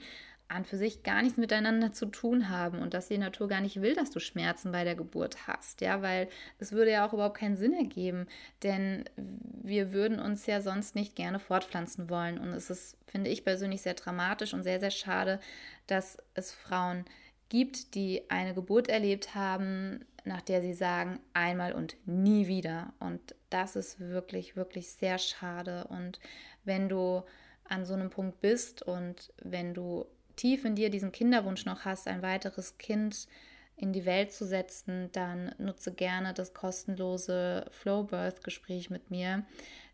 an 0.50 0.66
für 0.66 0.78
sich 0.78 1.04
gar 1.04 1.22
nichts 1.22 1.38
miteinander 1.38 1.92
zu 1.94 2.06
tun 2.06 2.50
haben 2.50 2.80
und 2.80 2.94
dass 2.94 3.08
die 3.08 3.18
Natur 3.18 3.48
gar 3.48 3.62
nicht 3.62 3.82
will, 3.82 3.96
dass 3.96 4.12
du 4.12 4.20
Schmerzen 4.20 4.72
bei 4.72 4.84
der 4.84 4.96
Geburt 4.96 5.48
hast, 5.48 5.82
ja, 5.82 6.02
weil 6.02 6.30
es 6.60 6.72
würde 6.72 6.92
ja 6.92 7.06
auch 7.06 7.14
überhaupt 7.14 7.38
keinen 7.38 7.58
Sinn 7.58 7.74
ergeben, 7.74 8.28
denn 8.64 9.06
wir 9.16 9.92
würden 9.92 10.20
uns 10.20 10.46
ja 10.46 10.62
sonst 10.62 10.96
nicht 10.96 11.16
gerne 11.16 11.40
fortpflanzen 11.40 12.10
wollen 12.10 12.38
und 12.38 12.50
es 12.50 12.70
ist, 12.70 12.98
finde 13.08 13.30
ich 13.30 13.44
persönlich, 13.44 13.82
sehr 13.82 13.96
dramatisch 13.96 14.54
und 14.54 14.64
sehr, 14.64 14.80
sehr 14.80 14.92
schade, 14.92 15.40
dass 15.88 16.18
es 16.34 16.52
Frauen 16.52 17.06
gibt, 17.50 17.96
die 17.96 18.30
eine 18.30 18.54
Geburt 18.54 18.90
erlebt 18.90 19.36
haben, 19.36 20.06
nach 20.26 20.42
der 20.42 20.62
sie 20.62 20.74
sagen, 20.74 21.20
einmal 21.34 21.74
und 21.74 21.96
nie 22.06 22.48
wieder. 22.48 22.94
Und 23.00 23.36
das 23.50 23.76
ist 23.76 24.00
wirklich, 24.00 24.56
wirklich 24.56 24.92
sehr 24.92 25.18
schade. 25.18 25.88
Und 25.90 26.20
wenn 26.66 26.90
du 26.90 27.24
an 27.64 27.86
so 27.86 27.94
einem 27.94 28.10
Punkt 28.10 28.42
bist 28.42 28.84
und 28.84 29.34
wenn 29.42 29.74
du 29.74 30.06
tief 30.38 30.64
in 30.64 30.76
dir 30.76 30.90
diesen 30.90 31.12
Kinderwunsch 31.12 31.66
noch 31.66 31.84
hast, 31.84 32.08
ein 32.08 32.22
weiteres 32.22 32.78
Kind 32.78 33.28
in 33.76 33.94
die 33.94 34.06
Welt 34.06 34.32
zu 34.32 34.46
setzen, 34.46 35.10
dann 35.12 35.54
nutze 35.58 35.94
gerne 35.94 36.34
das 36.34 36.54
kostenlose 36.54 37.66
Flow 37.72 38.04
Birth 38.04 38.44
Gespräch 38.44 38.90
mit 38.90 39.12
mir, 39.12 39.46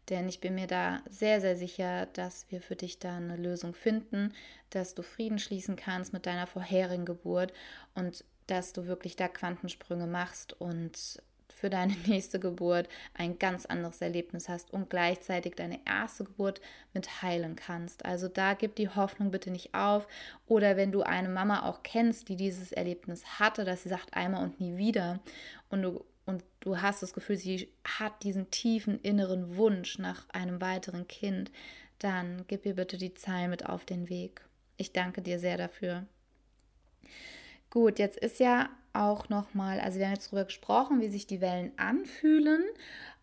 denn 0.10 0.29
ich 0.29 0.39
bin 0.39 0.56
mir 0.56 0.67
da 0.67 1.01
sehr, 1.10 1.41
sehr 1.41 1.56
sicher, 1.56 2.08
dass 2.08 2.45
wir 2.49 2.62
für 2.62 2.75
dich 2.75 2.99
da 2.99 3.17
eine 3.17 3.36
Lösung 3.36 3.73
finden, 3.73 4.34
dass 4.69 4.95
du 4.95 5.01
Frieden 5.01 5.39
schließen 5.39 5.75
kannst 5.75 6.13
mit 6.13 6.25
deiner 6.25 6.47
vorherigen 6.47 7.06
Geburt 7.06 7.53
und 7.95 8.23
dass 8.47 8.73
du 8.73 8.86
wirklich 8.86 9.15
da 9.15 9.27
Quantensprünge 9.27 10.08
machst 10.08 10.53
und 10.60 11.21
für 11.54 11.70
deine 11.70 11.94
nächste 12.08 12.39
Geburt 12.39 12.89
ein 13.13 13.39
ganz 13.39 13.66
anderes 13.66 14.02
Erlebnis 14.02 14.50
hast 14.50 14.72
und 14.72 14.89
gleichzeitig 14.89 15.56
deine 15.56 15.80
erste 15.86 16.26
Geburt 16.26 16.62
mit 16.94 17.22
heilen 17.22 17.56
kannst. 17.56 18.06
Also 18.06 18.28
da 18.28 18.54
gib 18.54 18.76
die 18.76 18.89
Hoffnung 18.89 19.32
bitte 19.32 19.52
nicht 19.52 19.74
auf. 19.74 20.08
Oder 20.48 20.78
wenn 20.78 20.92
du 20.92 21.04
eine 21.04 21.30
Mama 21.30 21.63
auch 21.63 21.84
kennst, 21.84 22.30
die 22.30 22.36
dieses 22.36 22.72
Erlebnis 22.72 23.39
hatte, 23.39 23.66
dass 23.66 23.84
sie 23.84 23.89
sagt 23.89 24.13
einmal 24.13 24.44
und 24.44 24.60
nie 24.60 24.78
wieder 24.78 25.20
und 25.70 25.82
du 25.82 26.06
und 26.26 26.44
du 26.62 26.82
hast 26.82 27.04
das 27.04 27.13
Gefühl, 27.13 27.36
sie 27.36 27.70
hat 27.84 28.24
diesen 28.24 28.50
tiefen 28.50 29.00
inneren 29.02 29.58
Wunsch 29.58 30.00
nach 30.00 30.30
einem 30.30 30.62
weiteren 30.62 31.08
Kind, 31.08 31.52
dann 32.00 32.46
gib 32.48 32.66
ihr 32.66 32.76
bitte 32.76 32.98
die 32.98 33.13
Zeilen 33.13 33.50
mit 33.50 33.66
auf 33.66 33.86
den 33.86 34.10
Weg. 34.10 34.42
Ich 34.78 34.94
danke 34.94 35.22
dir 35.22 35.39
sehr 35.39 35.58
dafür. 35.58 36.06
Gut, 37.70 38.00
jetzt 38.00 38.18
ist 38.18 38.39
ja 38.39 38.70
auch 38.93 39.29
nochmal, 39.29 39.79
also 39.79 39.99
wir 39.99 40.06
haben 40.06 40.13
jetzt 40.13 40.27
darüber 40.27 40.45
gesprochen, 40.45 41.01
wie 41.01 41.10
sich 41.10 41.27
die 41.27 41.41
Wellen 41.41 41.71
anfühlen, 41.77 42.63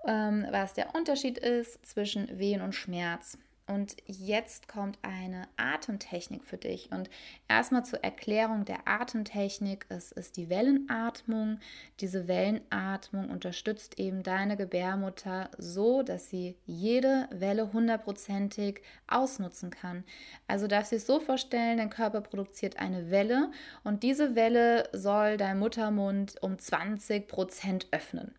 ähm, 0.06 0.46
was 0.50 0.74
der 0.74 0.94
Unterschied 0.94 1.38
ist 1.38 1.85
zwischen 1.87 2.38
Wehen 2.38 2.61
und 2.61 2.74
Schmerz. 2.74 3.38
Und 3.70 3.94
jetzt 4.06 4.66
kommt 4.66 4.98
eine 5.02 5.46
Atemtechnik 5.56 6.44
für 6.44 6.56
dich. 6.56 6.90
Und 6.90 7.09
erstmal 7.46 7.85
zur 7.85 8.02
Erklärung 8.02 8.64
der 8.64 8.88
Atemtechnik. 8.88 9.87
Es 9.88 10.11
ist 10.11 10.37
die 10.37 10.50
Wellenatmung. 10.50 11.61
Diese 12.00 12.26
Wellenatmung 12.26 13.30
unterstützt 13.30 14.00
eben 14.00 14.24
deine 14.24 14.56
Gebärmutter 14.56 15.50
so, 15.56 16.02
dass 16.02 16.28
sie 16.28 16.56
jede 16.66 17.28
Welle 17.30 17.72
hundertprozentig 17.72 18.83
ausnutzen 19.06 19.70
kann. 19.70 20.02
Also 20.48 20.66
darfst 20.66 20.90
du 20.90 20.96
es 20.96 21.06
so 21.06 21.20
vorstellen, 21.20 21.78
dein 21.78 21.90
Körper 21.90 22.22
produziert 22.22 22.80
eine 22.80 23.12
Welle 23.12 23.52
und 23.85 24.02
diese 24.02 24.35
Welle 24.35 24.88
soll 24.92 25.37
dein 25.37 25.61
Muttermund 25.61 26.42
um 26.42 26.59
20 26.59 27.28
Prozent 27.28 27.87
öffnen. 27.92 28.35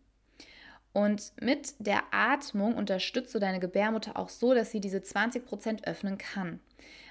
Und 0.94 1.32
mit 1.40 1.76
der 1.80 2.04
Atmung 2.12 2.76
unterstützt 2.76 3.34
du 3.34 3.40
deine 3.40 3.60
Gebärmutter 3.60 4.18
auch 4.18 4.30
so, 4.30 4.54
dass 4.54 4.72
sie 4.72 4.82
diese 4.82 4.98
20% 4.98 5.86
öffnen 5.86 6.18
kann, 6.18 6.60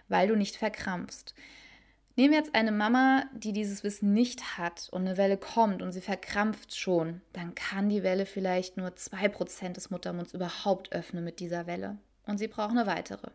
weil 0.08 0.28
du 0.28 0.36
nicht 0.36 0.56
verkrampfst. 0.56 1.34
Nehmen 2.16 2.32
wir 2.32 2.38
jetzt 2.38 2.54
eine 2.54 2.72
Mama, 2.72 3.24
die 3.34 3.52
dieses 3.52 3.82
Wissen 3.82 4.12
nicht 4.12 4.58
hat 4.58 4.88
und 4.90 5.06
eine 5.06 5.16
Welle 5.16 5.38
kommt 5.38 5.80
und 5.80 5.92
sie 5.92 6.02
verkrampft 6.02 6.76
schon, 6.76 7.22
dann 7.32 7.54
kann 7.54 7.88
die 7.88 8.02
Welle 8.02 8.26
vielleicht 8.26 8.76
nur 8.76 8.88
2% 8.90 9.72
des 9.72 9.90
Muttermunds 9.90 10.34
überhaupt 10.34 10.92
öffnen 10.92 11.24
mit 11.24 11.40
dieser 11.40 11.66
Welle. 11.66 11.96
Und 12.26 12.36
sie 12.36 12.48
braucht 12.48 12.72
eine 12.72 12.86
weitere. 12.86 13.28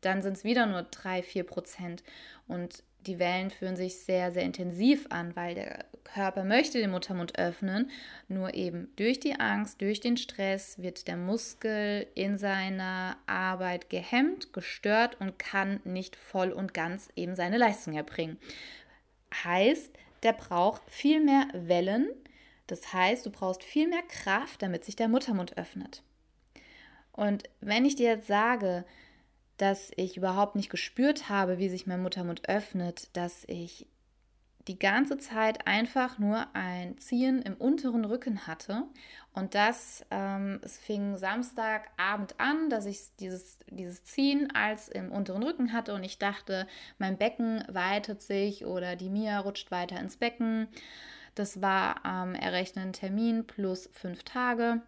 Dann 0.00 0.22
sind 0.22 0.36
es 0.36 0.44
wieder 0.44 0.66
nur 0.66 0.82
3, 0.82 1.20
4% 1.20 2.00
Und 2.46 2.84
die 3.06 3.18
Wellen 3.18 3.50
fühlen 3.50 3.76
sich 3.76 3.98
sehr, 4.00 4.32
sehr 4.32 4.42
intensiv 4.42 5.06
an, 5.10 5.34
weil 5.34 5.54
der 5.54 5.84
Körper 6.04 6.44
möchte 6.44 6.78
den 6.78 6.90
Muttermund 6.90 7.38
öffnen, 7.38 7.90
nur 8.28 8.54
eben 8.54 8.88
durch 8.96 9.20
die 9.20 9.38
Angst, 9.38 9.80
durch 9.80 10.00
den 10.00 10.16
Stress 10.16 10.78
wird 10.78 11.08
der 11.08 11.16
Muskel 11.16 12.06
in 12.14 12.36
seiner 12.36 13.16
Arbeit 13.26 13.90
gehemmt, 13.90 14.52
gestört 14.52 15.20
und 15.20 15.38
kann 15.38 15.80
nicht 15.84 16.16
voll 16.16 16.50
und 16.52 16.74
ganz 16.74 17.08
eben 17.16 17.36
seine 17.36 17.58
Leistung 17.58 17.94
erbringen. 17.94 18.38
Heißt, 19.44 19.92
der 20.22 20.32
braucht 20.32 20.82
viel 20.90 21.20
mehr 21.20 21.46
Wellen, 21.52 22.08
das 22.66 22.92
heißt, 22.92 23.26
du 23.26 23.30
brauchst 23.30 23.64
viel 23.64 23.88
mehr 23.88 24.02
Kraft, 24.02 24.62
damit 24.62 24.84
sich 24.84 24.96
der 24.96 25.08
Muttermund 25.08 25.56
öffnet. 25.56 26.02
Und 27.12 27.44
wenn 27.60 27.84
ich 27.84 27.96
dir 27.96 28.10
jetzt 28.10 28.28
sage, 28.28 28.84
dass 29.60 29.90
ich 29.96 30.16
überhaupt 30.16 30.56
nicht 30.56 30.70
gespürt 30.70 31.28
habe, 31.28 31.58
wie 31.58 31.68
sich 31.68 31.86
mein 31.86 32.02
Muttermund 32.02 32.48
öffnet, 32.48 33.14
dass 33.14 33.44
ich 33.46 33.86
die 34.68 34.78
ganze 34.78 35.18
Zeit 35.18 35.66
einfach 35.66 36.18
nur 36.18 36.46
ein 36.54 36.96
Ziehen 36.98 37.42
im 37.42 37.54
unteren 37.54 38.04
Rücken 38.04 38.46
hatte. 38.46 38.84
Und 39.32 39.54
das, 39.54 40.04
ähm, 40.10 40.60
es 40.62 40.78
fing 40.78 41.16
Samstagabend 41.16 42.38
an, 42.38 42.70
dass 42.70 42.86
ich 42.86 43.00
dieses, 43.18 43.58
dieses 43.70 44.04
Ziehen 44.04 44.50
als 44.54 44.88
im 44.88 45.12
unteren 45.12 45.42
Rücken 45.42 45.72
hatte 45.72 45.94
und 45.94 46.04
ich 46.04 46.18
dachte, 46.18 46.66
mein 46.98 47.18
Becken 47.18 47.62
weitet 47.68 48.22
sich 48.22 48.64
oder 48.64 48.96
die 48.96 49.10
Mia 49.10 49.40
rutscht 49.40 49.70
weiter 49.70 50.00
ins 50.00 50.16
Becken. 50.16 50.68
Das 51.34 51.60
war 51.60 52.04
am 52.04 52.34
errechneten 52.34 52.92
Termin 52.92 53.46
plus 53.46 53.88
fünf 53.92 54.24
Tage. 54.24 54.82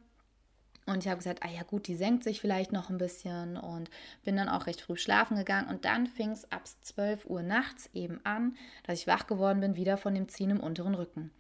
Und 0.86 1.04
ich 1.04 1.08
habe 1.08 1.18
gesagt, 1.18 1.44
ah 1.44 1.48
ja 1.48 1.62
gut, 1.62 1.86
die 1.86 1.94
senkt 1.94 2.24
sich 2.24 2.40
vielleicht 2.40 2.72
noch 2.72 2.90
ein 2.90 2.98
bisschen 2.98 3.56
und 3.56 3.88
bin 4.24 4.36
dann 4.36 4.48
auch 4.48 4.66
recht 4.66 4.80
früh 4.80 4.96
schlafen 4.96 5.36
gegangen. 5.36 5.68
Und 5.68 5.84
dann 5.84 6.06
fing 6.06 6.30
es 6.30 6.50
ab 6.50 6.62
12 6.82 7.26
Uhr 7.26 7.42
nachts 7.42 7.88
eben 7.94 8.20
an, 8.24 8.56
dass 8.84 8.98
ich 8.98 9.06
wach 9.06 9.26
geworden 9.26 9.60
bin, 9.60 9.76
wieder 9.76 9.96
von 9.96 10.14
dem 10.14 10.28
Ziehen 10.28 10.50
im 10.50 10.60
unteren 10.60 10.94
Rücken. 10.94 11.30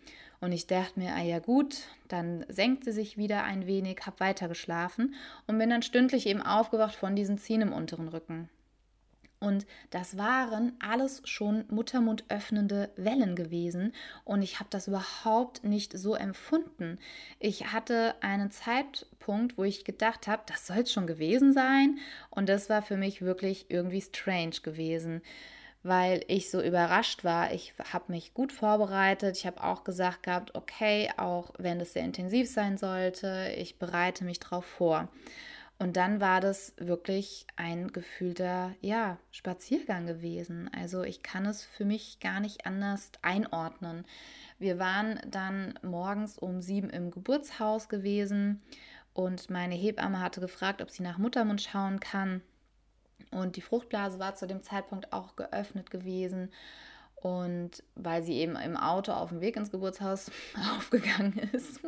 Und 0.40 0.52
ich 0.52 0.66
dachte 0.66 0.98
mir, 0.98 1.14
ah 1.14 1.22
ja 1.22 1.38
gut, 1.38 1.82
dann 2.08 2.44
senkt 2.48 2.84
sie 2.84 2.92
sich 2.92 3.16
wieder 3.16 3.44
ein 3.44 3.66
wenig, 3.66 4.00
habe 4.06 4.20
weiter 4.20 4.48
geschlafen 4.48 5.14
und 5.46 5.58
bin 5.58 5.70
dann 5.70 5.82
stündlich 5.82 6.26
eben 6.26 6.42
aufgewacht 6.42 6.94
von 6.94 7.14
diesem 7.16 7.38
Ziehen 7.38 7.62
im 7.62 7.72
unteren 7.72 8.08
Rücken. 8.08 8.48
Und 9.42 9.66
das 9.90 10.16
waren 10.16 10.72
alles 10.78 11.20
schon 11.24 11.64
Muttermund 11.68 12.24
öffnende 12.28 12.90
Wellen 12.94 13.34
gewesen. 13.34 13.92
Und 14.24 14.42
ich 14.42 14.60
habe 14.60 14.70
das 14.70 14.86
überhaupt 14.86 15.64
nicht 15.64 15.98
so 15.98 16.14
empfunden. 16.14 17.00
Ich 17.40 17.72
hatte 17.72 18.14
einen 18.20 18.52
Zeitpunkt, 18.52 19.58
wo 19.58 19.64
ich 19.64 19.84
gedacht 19.84 20.28
habe, 20.28 20.42
das 20.46 20.68
soll 20.68 20.78
es 20.78 20.92
schon 20.92 21.08
gewesen 21.08 21.52
sein. 21.52 21.98
Und 22.30 22.48
das 22.48 22.70
war 22.70 22.82
für 22.82 22.96
mich 22.96 23.20
wirklich 23.20 23.66
irgendwie 23.68 24.00
strange 24.00 24.60
gewesen 24.62 25.22
weil 25.84 26.24
ich 26.28 26.48
so 26.48 26.62
überrascht 26.62 27.24
war. 27.24 27.52
Ich 27.52 27.74
habe 27.92 28.12
mich 28.12 28.34
gut 28.34 28.52
vorbereitet. 28.52 29.36
Ich 29.36 29.46
habe 29.48 29.64
auch 29.64 29.82
gesagt 29.82 30.22
gehabt, 30.22 30.54
okay, 30.54 31.10
auch 31.16 31.50
wenn 31.58 31.80
es 31.80 31.94
sehr 31.94 32.04
intensiv 32.04 32.48
sein 32.48 32.78
sollte, 32.78 33.52
ich 33.56 33.80
bereite 33.80 34.24
mich 34.24 34.38
darauf 34.38 34.64
vor. 34.64 35.08
Und 35.82 35.96
dann 35.96 36.20
war 36.20 36.40
das 36.40 36.74
wirklich 36.76 37.44
ein 37.56 37.90
gefühlter, 37.92 38.72
ja, 38.80 39.18
Spaziergang 39.32 40.06
gewesen. 40.06 40.70
Also 40.72 41.02
ich 41.02 41.24
kann 41.24 41.44
es 41.44 41.64
für 41.64 41.84
mich 41.84 42.20
gar 42.20 42.38
nicht 42.38 42.66
anders 42.66 43.10
einordnen. 43.20 44.04
Wir 44.60 44.78
waren 44.78 45.18
dann 45.26 45.76
morgens 45.82 46.38
um 46.38 46.62
sieben 46.62 46.88
im 46.88 47.10
Geburtshaus 47.10 47.88
gewesen 47.88 48.62
und 49.12 49.50
meine 49.50 49.74
Hebamme 49.74 50.20
hatte 50.20 50.40
gefragt, 50.40 50.82
ob 50.82 50.90
sie 50.90 51.02
nach 51.02 51.18
Muttermund 51.18 51.60
schauen 51.60 51.98
kann. 51.98 52.42
Und 53.32 53.56
die 53.56 53.60
Fruchtblase 53.60 54.20
war 54.20 54.36
zu 54.36 54.46
dem 54.46 54.62
Zeitpunkt 54.62 55.12
auch 55.12 55.34
geöffnet 55.34 55.90
gewesen. 55.90 56.52
Und 57.16 57.82
weil 57.96 58.22
sie 58.22 58.34
eben 58.34 58.54
im 58.54 58.76
Auto 58.76 59.10
auf 59.10 59.30
dem 59.30 59.40
Weg 59.40 59.56
ins 59.56 59.72
Geburtshaus 59.72 60.30
aufgegangen 60.76 61.38
ist. 61.52 61.80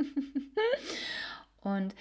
und 1.63 1.95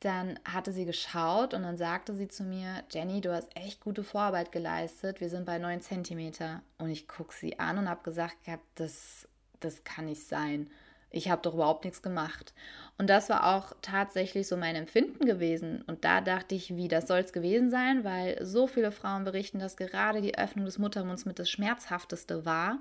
dann 0.00 0.38
hatte 0.44 0.72
sie 0.72 0.84
geschaut 0.84 1.54
und 1.54 1.62
dann 1.62 1.78
sagte 1.78 2.14
sie 2.14 2.28
zu 2.28 2.44
mir, 2.44 2.84
Jenny, 2.90 3.20
du 3.20 3.32
hast 3.34 3.48
echt 3.56 3.80
gute 3.80 4.04
Vorarbeit 4.04 4.52
geleistet, 4.52 5.20
wir 5.20 5.30
sind 5.30 5.46
bei 5.46 5.58
9 5.58 5.80
cm. 5.80 6.32
Und 6.78 6.90
ich 6.90 7.08
gucke 7.08 7.34
sie 7.34 7.58
an 7.58 7.78
und 7.78 7.88
habe 7.88 8.02
gesagt, 8.02 8.36
das, 8.74 9.26
das 9.60 9.84
kann 9.84 10.06
nicht 10.06 10.26
sein. 10.26 10.68
Ich 11.10 11.30
habe 11.30 11.40
doch 11.40 11.54
überhaupt 11.54 11.84
nichts 11.84 12.02
gemacht. 12.02 12.52
Und 12.98 13.08
das 13.08 13.30
war 13.30 13.56
auch 13.56 13.72
tatsächlich 13.80 14.48
so 14.48 14.56
mein 14.56 14.76
Empfinden 14.76 15.24
gewesen. 15.24 15.82
Und 15.86 16.04
da 16.04 16.20
dachte 16.20 16.54
ich, 16.54 16.76
wie, 16.76 16.88
das 16.88 17.08
soll 17.08 17.20
es 17.20 17.32
gewesen 17.32 17.70
sein, 17.70 18.04
weil 18.04 18.44
so 18.44 18.66
viele 18.66 18.92
Frauen 18.92 19.24
berichten, 19.24 19.58
dass 19.58 19.76
gerade 19.76 20.20
die 20.20 20.36
Öffnung 20.36 20.66
des 20.66 20.78
Muttermunds 20.78 21.24
mit 21.24 21.38
das 21.38 21.48
Schmerzhafteste 21.48 22.44
war. 22.44 22.80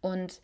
Und 0.00 0.40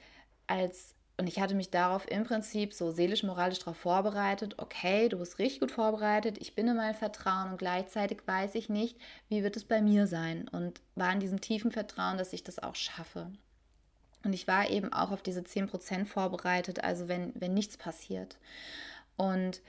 als 0.49 0.97
und 1.21 1.27
ich 1.27 1.39
hatte 1.39 1.55
mich 1.55 1.69
darauf 1.69 2.11
im 2.11 2.25
Prinzip 2.25 2.73
so 2.73 2.93
seelisch, 2.93 3.25
moralisch 3.25 3.59
darauf 3.59 3.77
vorbereitet, 3.77 4.55
okay, 4.57 5.11
du 5.11 5.19
bist 5.19 5.39
richtig 5.39 5.61
gut 5.61 5.71
vorbereitet, 5.71 6.39
ich 6.41 6.55
bin 6.55 6.67
in 6.67 6.79
meinem 6.79 6.95
Vertrauen 6.95 7.51
und 7.51 7.59
gleichzeitig 7.59 8.23
weiß 8.25 8.55
ich 8.55 8.71
nicht, 8.71 8.97
wie 9.29 9.43
wird 9.43 9.55
es 9.55 9.65
bei 9.65 9.83
mir 9.83 10.07
sein 10.07 10.49
und 10.49 10.81
war 10.95 11.13
in 11.13 11.21
diesem 11.21 11.43
tiefen 11.43 11.73
Vertrauen, 11.73 12.17
dass 12.17 12.33
ich 12.33 12.43
das 12.43 12.59
auch 12.59 12.75
schaffe. 12.75 13.31
Und 14.25 14.33
ich 14.33 14.49
war 14.49 14.71
eben 14.71 14.95
auch 14.95 15.11
auf 15.11 15.21
diese 15.21 15.43
10% 15.43 16.07
vorbereitet, 16.07 16.83
also 16.83 17.07
wenn, 17.07 17.35
wenn 17.35 17.53
nichts 17.53 17.77
passiert. 17.77 18.39
Und 19.19 19.61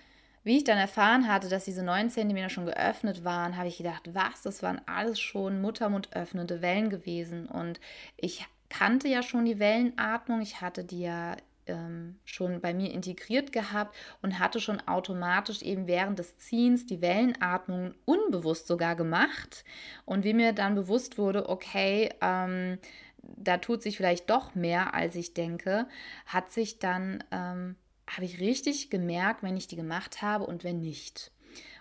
wie 0.46 0.56
ich 0.56 0.64
dann 0.64 0.78
erfahren 0.78 1.28
hatte, 1.28 1.50
dass 1.50 1.66
diese 1.66 1.84
9 1.84 2.12
cm 2.12 2.48
schon 2.48 2.66
geöffnet 2.66 3.26
waren, 3.26 3.58
habe 3.58 3.68
ich 3.68 3.78
gedacht, 3.78 4.10
was, 4.14 4.42
das 4.42 4.64
waren 4.64 4.80
alles 4.86 5.20
schon 5.20 5.60
Muttermund 5.60 6.16
öffnende 6.16 6.62
Wellen 6.62 6.90
gewesen. 6.90 7.46
Und 7.46 7.82
ich 8.16 8.46
kannte 8.72 9.10
ja 9.10 9.22
schon 9.22 9.46
die 9.46 9.60
Wellenatmung, 9.60 10.42
ich 10.42 10.62
hatte 10.62 10.84
die 10.84 11.02
ja 11.02 11.36
ähm, 11.68 12.16
schon 12.24 12.62
bei 12.62 12.74
mir 12.74 12.92
integriert 12.92 13.52
gehabt 13.52 13.96
und 14.22 14.40
hatte 14.40 14.62
schon 14.62 14.80
automatisch 14.88 15.62
eben 15.62 15.88
während 15.88 16.18
des 16.18 16.38
Ziehens 16.38 16.86
die 16.86 17.02
Wellenatmung 17.02 17.94
unbewusst 18.06 18.68
sogar 18.68 18.96
gemacht. 18.96 19.66
Und 20.06 20.24
wie 20.24 20.34
mir 20.34 20.54
dann 20.54 20.76
bewusst 20.76 21.18
wurde, 21.18 21.50
okay, 21.50 22.10
ähm, 22.22 22.80
da 23.22 23.58
tut 23.58 23.84
sich 23.84 23.98
vielleicht 23.98 24.30
doch 24.30 24.56
mehr, 24.56 24.94
als 24.94 25.16
ich 25.16 25.34
denke, 25.34 25.88
hat 26.26 26.52
sich 26.52 26.80
dann, 26.80 27.24
ähm, 27.32 27.76
habe 28.08 28.26
ich 28.26 28.40
richtig 28.40 28.90
gemerkt, 28.90 29.44
wenn 29.44 29.58
ich 29.58 29.68
die 29.68 29.76
gemacht 29.76 30.22
habe 30.22 30.46
und 30.46 30.64
wenn 30.64 30.80
nicht. 30.80 31.32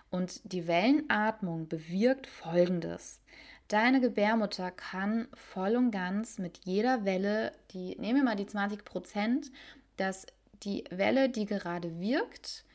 Und 0.09 0.41
die 0.43 0.67
Wellenatmung 0.67 1.69
bewirkt 1.69 2.27
Folgendes. 2.27 3.20
Deine 3.71 4.01
Gebärmutter 4.01 4.69
kann 4.69 5.29
voll 5.33 5.77
und 5.77 5.91
ganz 5.91 6.39
mit 6.39 6.59
jeder 6.65 7.05
Welle, 7.05 7.53
die, 7.71 7.95
nehmen 7.95 8.17
wir 8.17 8.23
mal 8.25 8.35
die 8.35 8.45
20 8.45 8.83
Prozent, 8.83 9.49
dass 9.95 10.27
die 10.63 10.83
Welle, 10.89 11.29
die 11.29 11.45
gerade 11.45 12.01
wirkt, 12.01 12.65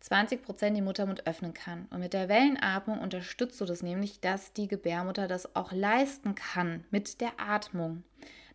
20 0.00 0.42
Prozent 0.42 0.76
den 0.76 0.82
Muttermund 0.82 1.28
öffnen 1.28 1.54
kann. 1.54 1.86
Und 1.90 2.00
mit 2.00 2.12
der 2.12 2.28
Wellenatmung 2.28 2.98
unterstützt 2.98 3.60
du 3.60 3.66
das 3.66 3.84
nämlich, 3.84 4.18
dass 4.18 4.52
die 4.52 4.66
Gebärmutter 4.66 5.28
das 5.28 5.54
auch 5.54 5.70
leisten 5.70 6.34
kann 6.34 6.82
mit 6.90 7.20
der 7.20 7.38
Atmung. 7.38 8.02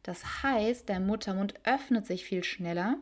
Das 0.04 0.44
heißt, 0.44 0.90
der 0.90 1.00
Muttermund 1.00 1.54
öffnet 1.64 2.06
sich 2.06 2.26
viel 2.26 2.44
schneller 2.44 2.98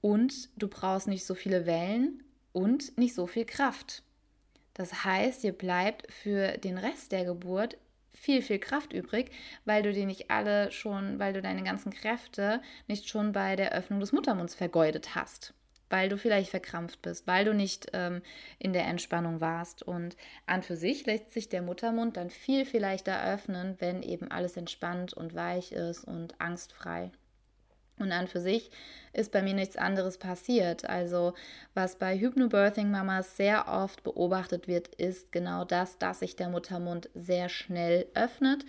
und 0.00 0.48
du 0.56 0.68
brauchst 0.68 1.08
nicht 1.08 1.26
so 1.26 1.34
viele 1.34 1.66
Wellen 1.66 2.22
und 2.52 2.96
nicht 2.96 3.16
so 3.16 3.26
viel 3.26 3.46
Kraft. 3.46 4.04
Das 4.74 5.04
heißt, 5.04 5.42
dir 5.42 5.52
bleibt 5.52 6.10
für 6.12 6.58
den 6.58 6.78
Rest 6.78 7.12
der 7.12 7.24
Geburt 7.24 7.78
viel, 8.12 8.42
viel 8.42 8.58
Kraft 8.58 8.92
übrig, 8.92 9.30
weil 9.64 9.82
du 9.82 9.92
die 9.92 10.04
nicht 10.04 10.30
alle 10.30 10.70
schon, 10.70 11.18
weil 11.18 11.32
du 11.32 11.42
deine 11.42 11.62
ganzen 11.62 11.92
Kräfte 11.92 12.60
nicht 12.86 13.08
schon 13.08 13.32
bei 13.32 13.56
der 13.56 13.72
Öffnung 13.72 14.00
des 14.00 14.12
Muttermunds 14.12 14.54
vergeudet 14.54 15.14
hast 15.14 15.54
weil 15.90 16.08
du 16.08 16.18
vielleicht 16.18 16.50
verkrampft 16.50 17.02
bist, 17.02 17.26
weil 17.28 17.44
du 17.44 17.54
nicht 17.54 17.86
ähm, 17.92 18.20
in 18.58 18.72
der 18.72 18.84
Entspannung 18.86 19.40
warst. 19.40 19.82
Und 19.84 20.16
an 20.44 20.64
für 20.64 20.76
sich 20.76 21.06
lässt 21.06 21.32
sich 21.32 21.48
der 21.48 21.62
Muttermund 21.62 22.16
dann 22.16 22.30
viel, 22.30 22.64
viel 22.66 22.80
leichter 22.80 23.24
öffnen, 23.32 23.76
wenn 23.78 24.02
eben 24.02 24.28
alles 24.28 24.56
entspannt 24.56 25.12
und 25.12 25.36
weich 25.36 25.70
ist 25.70 26.02
und 26.02 26.40
angstfrei. 26.40 27.12
Und 27.98 28.10
an 28.10 28.26
für 28.26 28.40
sich 28.40 28.70
ist 29.12 29.30
bei 29.30 29.40
mir 29.40 29.54
nichts 29.54 29.76
anderes 29.76 30.18
passiert. 30.18 30.88
Also 30.88 31.34
was 31.74 31.96
bei 31.96 32.18
Hypnobirthing-Mamas 32.18 33.36
sehr 33.36 33.68
oft 33.68 34.02
beobachtet 34.02 34.66
wird, 34.66 34.88
ist 34.88 35.30
genau 35.30 35.64
das, 35.64 35.98
dass 35.98 36.18
sich 36.18 36.34
der 36.34 36.48
Muttermund 36.48 37.08
sehr 37.14 37.48
schnell 37.48 38.06
öffnet 38.14 38.64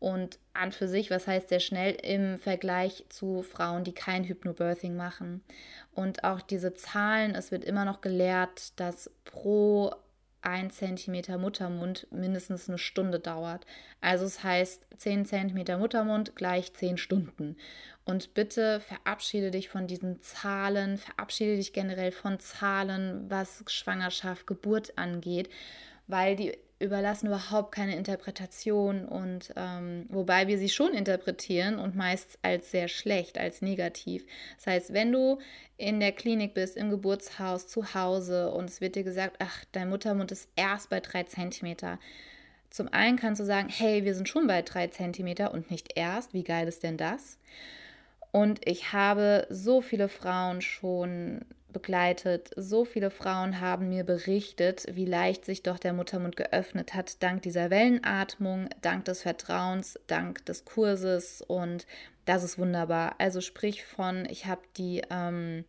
und 0.00 0.38
an 0.52 0.72
für 0.72 0.88
sich, 0.88 1.10
was 1.10 1.26
heißt 1.26 1.48
sehr 1.48 1.60
schnell 1.60 1.94
im 1.94 2.38
Vergleich 2.38 3.06
zu 3.08 3.42
Frauen, 3.42 3.84
die 3.84 3.94
kein 3.94 4.24
Hypnobirthing 4.24 4.96
machen. 4.96 5.42
Und 5.92 6.24
auch 6.24 6.42
diese 6.42 6.74
Zahlen, 6.74 7.34
es 7.34 7.52
wird 7.52 7.64
immer 7.64 7.84
noch 7.84 8.00
gelehrt, 8.00 8.78
dass 8.78 9.10
pro 9.24 9.92
1 10.42 10.76
cm 10.76 11.40
Muttermund 11.40 12.06
mindestens 12.10 12.68
eine 12.68 12.78
Stunde 12.78 13.18
dauert. 13.18 13.64
Also 14.00 14.26
es 14.26 14.44
heißt 14.44 14.86
10 14.98 15.24
cm 15.24 15.78
Muttermund 15.78 16.36
gleich 16.36 16.74
10 16.74 16.98
Stunden. 16.98 17.56
Und 18.04 18.34
bitte 18.34 18.80
verabschiede 18.80 19.50
dich 19.50 19.70
von 19.70 19.86
diesen 19.86 20.20
Zahlen, 20.20 20.98
verabschiede 20.98 21.56
dich 21.56 21.72
generell 21.72 22.12
von 22.12 22.38
Zahlen, 22.38 23.24
was 23.30 23.64
Schwangerschaft, 23.66 24.46
Geburt 24.46 24.98
angeht, 24.98 25.48
weil 26.06 26.36
die 26.36 26.52
überlassen 26.80 27.28
überhaupt 27.28 27.72
keine 27.72 27.96
Interpretation 27.96 29.06
und 29.06 29.52
ähm, 29.56 30.06
wobei 30.10 30.48
wir 30.48 30.58
sie 30.58 30.68
schon 30.68 30.92
interpretieren 30.92 31.78
und 31.78 31.96
meist 31.96 32.38
als 32.42 32.70
sehr 32.70 32.88
schlecht, 32.88 33.38
als 33.38 33.62
negativ. 33.62 34.26
Das 34.56 34.66
heißt, 34.66 34.92
wenn 34.92 35.10
du 35.10 35.38
in 35.76 36.00
der 36.00 36.12
Klinik 36.12 36.52
bist, 36.52 36.76
im 36.76 36.90
Geburtshaus, 36.90 37.68
zu 37.68 37.94
Hause 37.94 38.50
und 38.50 38.68
es 38.68 38.80
wird 38.80 38.96
dir 38.96 39.04
gesagt, 39.04 39.36
ach, 39.38 39.64
dein 39.72 39.88
Muttermund 39.88 40.30
ist 40.30 40.48
erst 40.56 40.90
bei 40.90 41.00
drei 41.00 41.22
Zentimeter. 41.22 41.98
Zum 42.70 42.92
einen 42.92 43.16
kannst 43.16 43.40
du 43.40 43.44
sagen, 43.44 43.68
hey, 43.70 44.04
wir 44.04 44.14
sind 44.14 44.28
schon 44.28 44.46
bei 44.46 44.60
drei 44.60 44.88
Zentimeter 44.88 45.54
und 45.54 45.70
nicht 45.70 45.96
erst. 45.96 46.34
Wie 46.34 46.44
geil 46.44 46.66
ist 46.68 46.82
denn 46.82 46.96
das? 46.96 47.38
Und 48.34 48.66
ich 48.66 48.92
habe 48.92 49.46
so 49.48 49.80
viele 49.80 50.08
Frauen 50.08 50.60
schon 50.60 51.44
begleitet. 51.72 52.50
So 52.56 52.84
viele 52.84 53.12
Frauen 53.12 53.60
haben 53.60 53.90
mir 53.90 54.02
berichtet, 54.02 54.86
wie 54.90 55.04
leicht 55.04 55.44
sich 55.44 55.62
doch 55.62 55.78
der 55.78 55.92
Muttermund 55.92 56.36
geöffnet 56.36 56.94
hat, 56.94 57.22
dank 57.22 57.42
dieser 57.42 57.70
Wellenatmung, 57.70 58.70
dank 58.82 59.04
des 59.04 59.22
Vertrauens, 59.22 60.00
dank 60.08 60.44
des 60.46 60.64
Kurses 60.64 61.42
und 61.42 61.86
das 62.24 62.42
ist 62.42 62.58
wunderbar. 62.58 63.14
Also 63.18 63.40
sprich 63.40 63.84
von, 63.84 64.26
ich 64.28 64.46
habe 64.46 64.62
die, 64.78 65.02
ähm, 65.10 65.64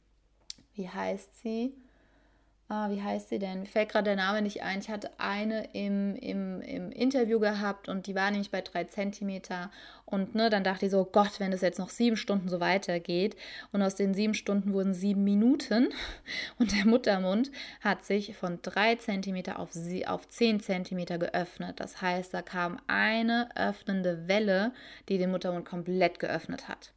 wie 0.74 0.90
heißt 0.90 1.44
sie? 1.44 1.72
Ah, 2.68 2.90
wie 2.90 3.02
heißt 3.02 3.30
sie 3.30 3.40
denn? 3.40 3.66
Fällt 3.66 3.90
gerade 3.90 4.06
der 4.06 4.16
Name 4.16 4.42
nicht 4.42 4.64
ein. 4.64 4.80
Ich 4.80 4.90
hatte 4.90 5.12
eine 5.20 5.66
im, 5.74 6.16
im, 6.16 6.62
im 6.62 6.92
Interview 6.92 7.40
gehabt 7.40 7.88
und 7.88 8.08
die 8.08 8.16
war 8.16 8.32
nämlich 8.32 8.50
bei 8.50 8.62
drei 8.62 8.86
Zentimeter. 8.86 9.70
Und 10.06 10.36
ne, 10.36 10.50
dann 10.50 10.64
dachte 10.64 10.86
ich 10.86 10.92
so, 10.92 11.06
Gott, 11.06 11.40
wenn 11.40 11.52
das 11.52 11.62
jetzt 11.62 11.80
noch 11.80 11.90
sieben 11.90 12.18
Stunden 12.18 12.50
so 12.50 12.60
weitergeht. 12.60 13.36
Und 13.72 13.82
aus 13.82 13.96
den 13.96 14.14
sieben 14.14 14.34
Stunden 14.34 14.74
wurden 14.74 14.94
sieben 14.94 15.24
Minuten. 15.24 15.90
Und 16.60 16.76
der 16.76 16.86
Muttermund 16.86 17.52
hat 17.82 18.04
sich 18.04 18.36
von 18.36 18.60
drei 18.62 18.96
Zentimeter 18.96 19.60
auf, 19.60 19.70
auf 20.08 20.28
zehn 20.28 20.60
Zentimeter 20.60 21.18
geöffnet. 21.20 21.80
Das 21.80 22.02
heißt, 22.02 22.34
da 22.34 22.42
kam 22.42 22.80
eine 22.88 23.50
öffnende 23.56 24.28
Welle, 24.28 24.74
die 25.08 25.18
den 25.18 25.32
Muttermund 25.32 25.66
komplett 25.66 26.20
geöffnet 26.20 26.68
hat. 26.68 26.94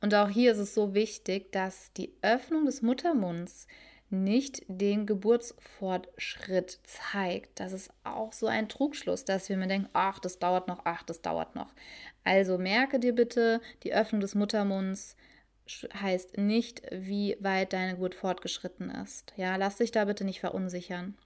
Und 0.00 0.14
auch 0.14 0.28
hier 0.28 0.52
ist 0.52 0.58
es 0.58 0.74
so 0.74 0.94
wichtig, 0.94 1.52
dass 1.52 1.92
die 1.92 2.12
Öffnung 2.22 2.64
des 2.64 2.82
Muttermunds 2.82 3.66
nicht 4.10 4.62
den 4.68 5.06
Geburtsfortschritt 5.06 6.80
zeigt. 6.84 7.60
Das 7.60 7.72
ist 7.72 7.90
auch 8.04 8.32
so 8.32 8.46
ein 8.46 8.68
Trugschluss, 8.68 9.24
dass 9.24 9.48
wir 9.48 9.56
mir 9.56 9.68
denken, 9.68 9.88
ach, 9.92 10.18
das 10.18 10.38
dauert 10.38 10.68
noch, 10.68 10.80
ach, 10.84 11.02
das 11.02 11.22
dauert 11.22 11.54
noch. 11.54 11.72
Also 12.24 12.58
merke 12.58 12.98
dir 12.98 13.14
bitte, 13.14 13.60
die 13.82 13.92
Öffnung 13.92 14.20
des 14.20 14.34
Muttermunds 14.34 15.16
heißt 16.00 16.38
nicht, 16.38 16.82
wie 16.90 17.36
weit 17.40 17.72
deine 17.72 17.92
Geburt 17.92 18.14
fortgeschritten 18.14 18.90
ist. 18.90 19.34
Ja, 19.36 19.56
lass 19.56 19.76
dich 19.76 19.90
da 19.90 20.04
bitte 20.06 20.24
nicht 20.24 20.40
verunsichern. 20.40 21.16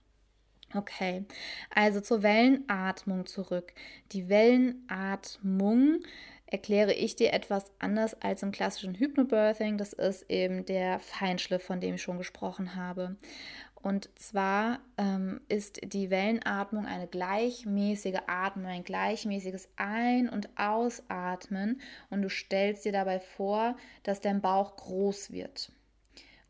Okay, 0.74 1.24
also 1.70 2.00
zur 2.00 2.22
Wellenatmung 2.22 3.26
zurück. 3.26 3.74
Die 4.12 4.28
Wellenatmung 4.28 6.00
erkläre 6.52 6.92
ich 6.92 7.16
dir 7.16 7.32
etwas 7.32 7.64
anders 7.78 8.14
als 8.20 8.42
im 8.42 8.52
klassischen 8.52 8.94
Hypnobirthing. 8.94 9.78
Das 9.78 9.94
ist 9.94 10.30
eben 10.30 10.66
der 10.66 10.98
Feinschliff, 10.98 11.64
von 11.64 11.80
dem 11.80 11.94
ich 11.94 12.02
schon 12.02 12.18
gesprochen 12.18 12.76
habe. 12.76 13.16
Und 13.74 14.10
zwar 14.16 14.80
ähm, 14.98 15.40
ist 15.48 15.80
die 15.82 16.10
Wellenatmung 16.10 16.84
eine 16.84 17.08
gleichmäßige 17.08 18.20
Atmung, 18.26 18.66
ein 18.66 18.84
gleichmäßiges 18.84 19.70
Ein- 19.76 20.28
und 20.28 20.50
Ausatmen. 20.56 21.80
Und 22.10 22.20
du 22.20 22.28
stellst 22.28 22.84
dir 22.84 22.92
dabei 22.92 23.18
vor, 23.18 23.74
dass 24.02 24.20
dein 24.20 24.42
Bauch 24.42 24.76
groß 24.76 25.32
wird. 25.32 25.72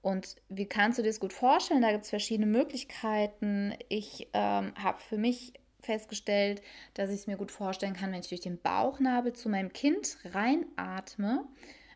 Und 0.02 0.34
wie 0.48 0.66
kannst 0.66 0.98
du 0.98 1.02
dir 1.02 1.10
das 1.10 1.20
gut 1.20 1.32
vorstellen? 1.32 1.80
Da 1.80 1.92
gibt 1.92 2.04
es 2.04 2.10
verschiedene 2.10 2.46
Möglichkeiten. 2.46 3.72
Ich 3.88 4.28
ähm, 4.32 4.74
habe 4.74 4.98
für 4.98 5.16
mich 5.16 5.54
festgestellt, 5.82 6.62
dass 6.94 7.10
ich 7.10 7.16
es 7.16 7.26
mir 7.26 7.36
gut 7.36 7.50
vorstellen 7.50 7.94
kann, 7.94 8.12
wenn 8.12 8.20
ich 8.20 8.28
durch 8.28 8.40
den 8.40 8.60
Bauchnabel 8.60 9.32
zu 9.32 9.48
meinem 9.48 9.72
Kind 9.72 10.18
reinatme. 10.24 11.44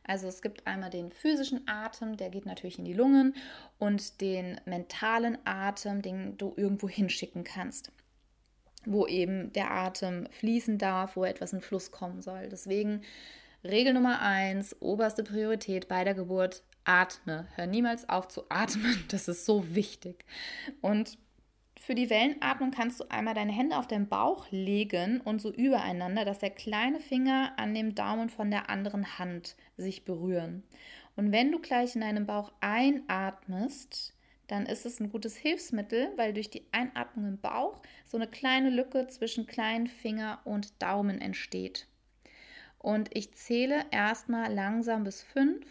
Also 0.04 0.28
es 0.28 0.42
gibt 0.42 0.66
einmal 0.66 0.90
den 0.90 1.10
physischen 1.10 1.66
Atem, 1.66 2.16
der 2.16 2.30
geht 2.30 2.46
natürlich 2.46 2.78
in 2.78 2.84
die 2.84 2.92
Lungen 2.92 3.34
und 3.78 4.20
den 4.20 4.60
mentalen 4.64 5.38
Atem, 5.44 6.02
den 6.02 6.36
du 6.38 6.54
irgendwo 6.56 6.88
hinschicken 6.88 7.42
kannst, 7.42 7.90
wo 8.84 9.06
eben 9.06 9.52
der 9.52 9.72
Atem 9.72 10.28
fließen 10.30 10.78
darf, 10.78 11.16
wo 11.16 11.24
etwas 11.24 11.52
in 11.52 11.60
Fluss 11.60 11.90
kommen 11.90 12.22
soll. 12.22 12.48
Deswegen 12.48 13.02
Regel 13.64 13.94
Nummer 13.94 14.20
eins, 14.20 14.76
oberste 14.80 15.24
Priorität 15.24 15.88
bei 15.88 16.04
der 16.04 16.14
Geburt, 16.14 16.62
atme. 16.84 17.48
Hör 17.56 17.66
niemals 17.66 18.08
auf 18.08 18.28
zu 18.28 18.44
atmen, 18.48 19.04
das 19.08 19.26
ist 19.28 19.44
so 19.44 19.74
wichtig. 19.74 20.24
Und 20.80 21.18
für 21.86 21.94
die 21.94 22.10
Wellenatmung 22.10 22.72
kannst 22.72 22.98
du 22.98 23.04
einmal 23.10 23.34
deine 23.34 23.52
Hände 23.52 23.78
auf 23.78 23.86
den 23.86 24.08
Bauch 24.08 24.48
legen 24.50 25.20
und 25.20 25.40
so 25.40 25.52
übereinander, 25.52 26.24
dass 26.24 26.40
der 26.40 26.50
kleine 26.50 26.98
Finger 26.98 27.52
an 27.58 27.74
dem 27.74 27.94
Daumen 27.94 28.28
von 28.28 28.50
der 28.50 28.68
anderen 28.68 29.20
Hand 29.20 29.54
sich 29.76 30.04
berühren. 30.04 30.64
Und 31.14 31.30
wenn 31.30 31.52
du 31.52 31.60
gleich 31.60 31.94
in 31.94 32.00
deinem 32.00 32.26
Bauch 32.26 32.50
einatmest, 32.60 34.14
dann 34.48 34.66
ist 34.66 34.84
es 34.84 34.98
ein 34.98 35.10
gutes 35.10 35.36
Hilfsmittel, 35.36 36.10
weil 36.16 36.34
durch 36.34 36.50
die 36.50 36.66
Einatmung 36.72 37.28
im 37.28 37.40
Bauch 37.40 37.80
so 38.04 38.16
eine 38.16 38.26
kleine 38.26 38.70
Lücke 38.70 39.06
zwischen 39.06 39.46
kleinen 39.46 39.86
Finger 39.86 40.40
und 40.42 40.82
Daumen 40.82 41.20
entsteht. 41.20 41.86
Und 42.80 43.10
ich 43.16 43.32
zähle 43.34 43.84
erstmal 43.92 44.52
langsam 44.52 45.04
bis 45.04 45.22
fünf 45.22 45.64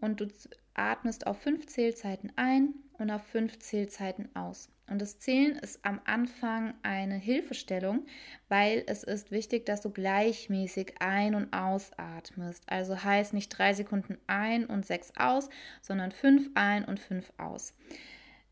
und 0.00 0.20
du 0.20 0.26
atmest 0.74 1.28
auf 1.28 1.40
fünf 1.40 1.66
Zählzeiten 1.66 2.32
ein 2.34 2.74
und 2.94 3.12
auf 3.12 3.22
fünf 3.22 3.60
Zählzeiten 3.60 4.34
aus. 4.34 4.68
Und 4.88 5.00
das 5.00 5.18
Zählen 5.18 5.56
ist 5.56 5.84
am 5.84 6.00
Anfang 6.04 6.74
eine 6.82 7.16
Hilfestellung, 7.16 8.06
weil 8.48 8.84
es 8.86 9.04
ist 9.04 9.30
wichtig, 9.30 9.66
dass 9.66 9.82
du 9.82 9.90
gleichmäßig 9.90 10.94
ein- 11.00 11.34
und 11.34 11.52
ausatmest. 11.52 12.64
Also 12.66 13.02
heißt 13.02 13.34
nicht 13.34 13.50
drei 13.50 13.74
Sekunden 13.74 14.18
ein 14.26 14.66
und 14.66 14.86
sechs 14.86 15.12
aus, 15.16 15.48
sondern 15.82 16.12
fünf 16.12 16.50
ein 16.54 16.84
und 16.84 17.00
fünf 17.00 17.32
aus. 17.36 17.74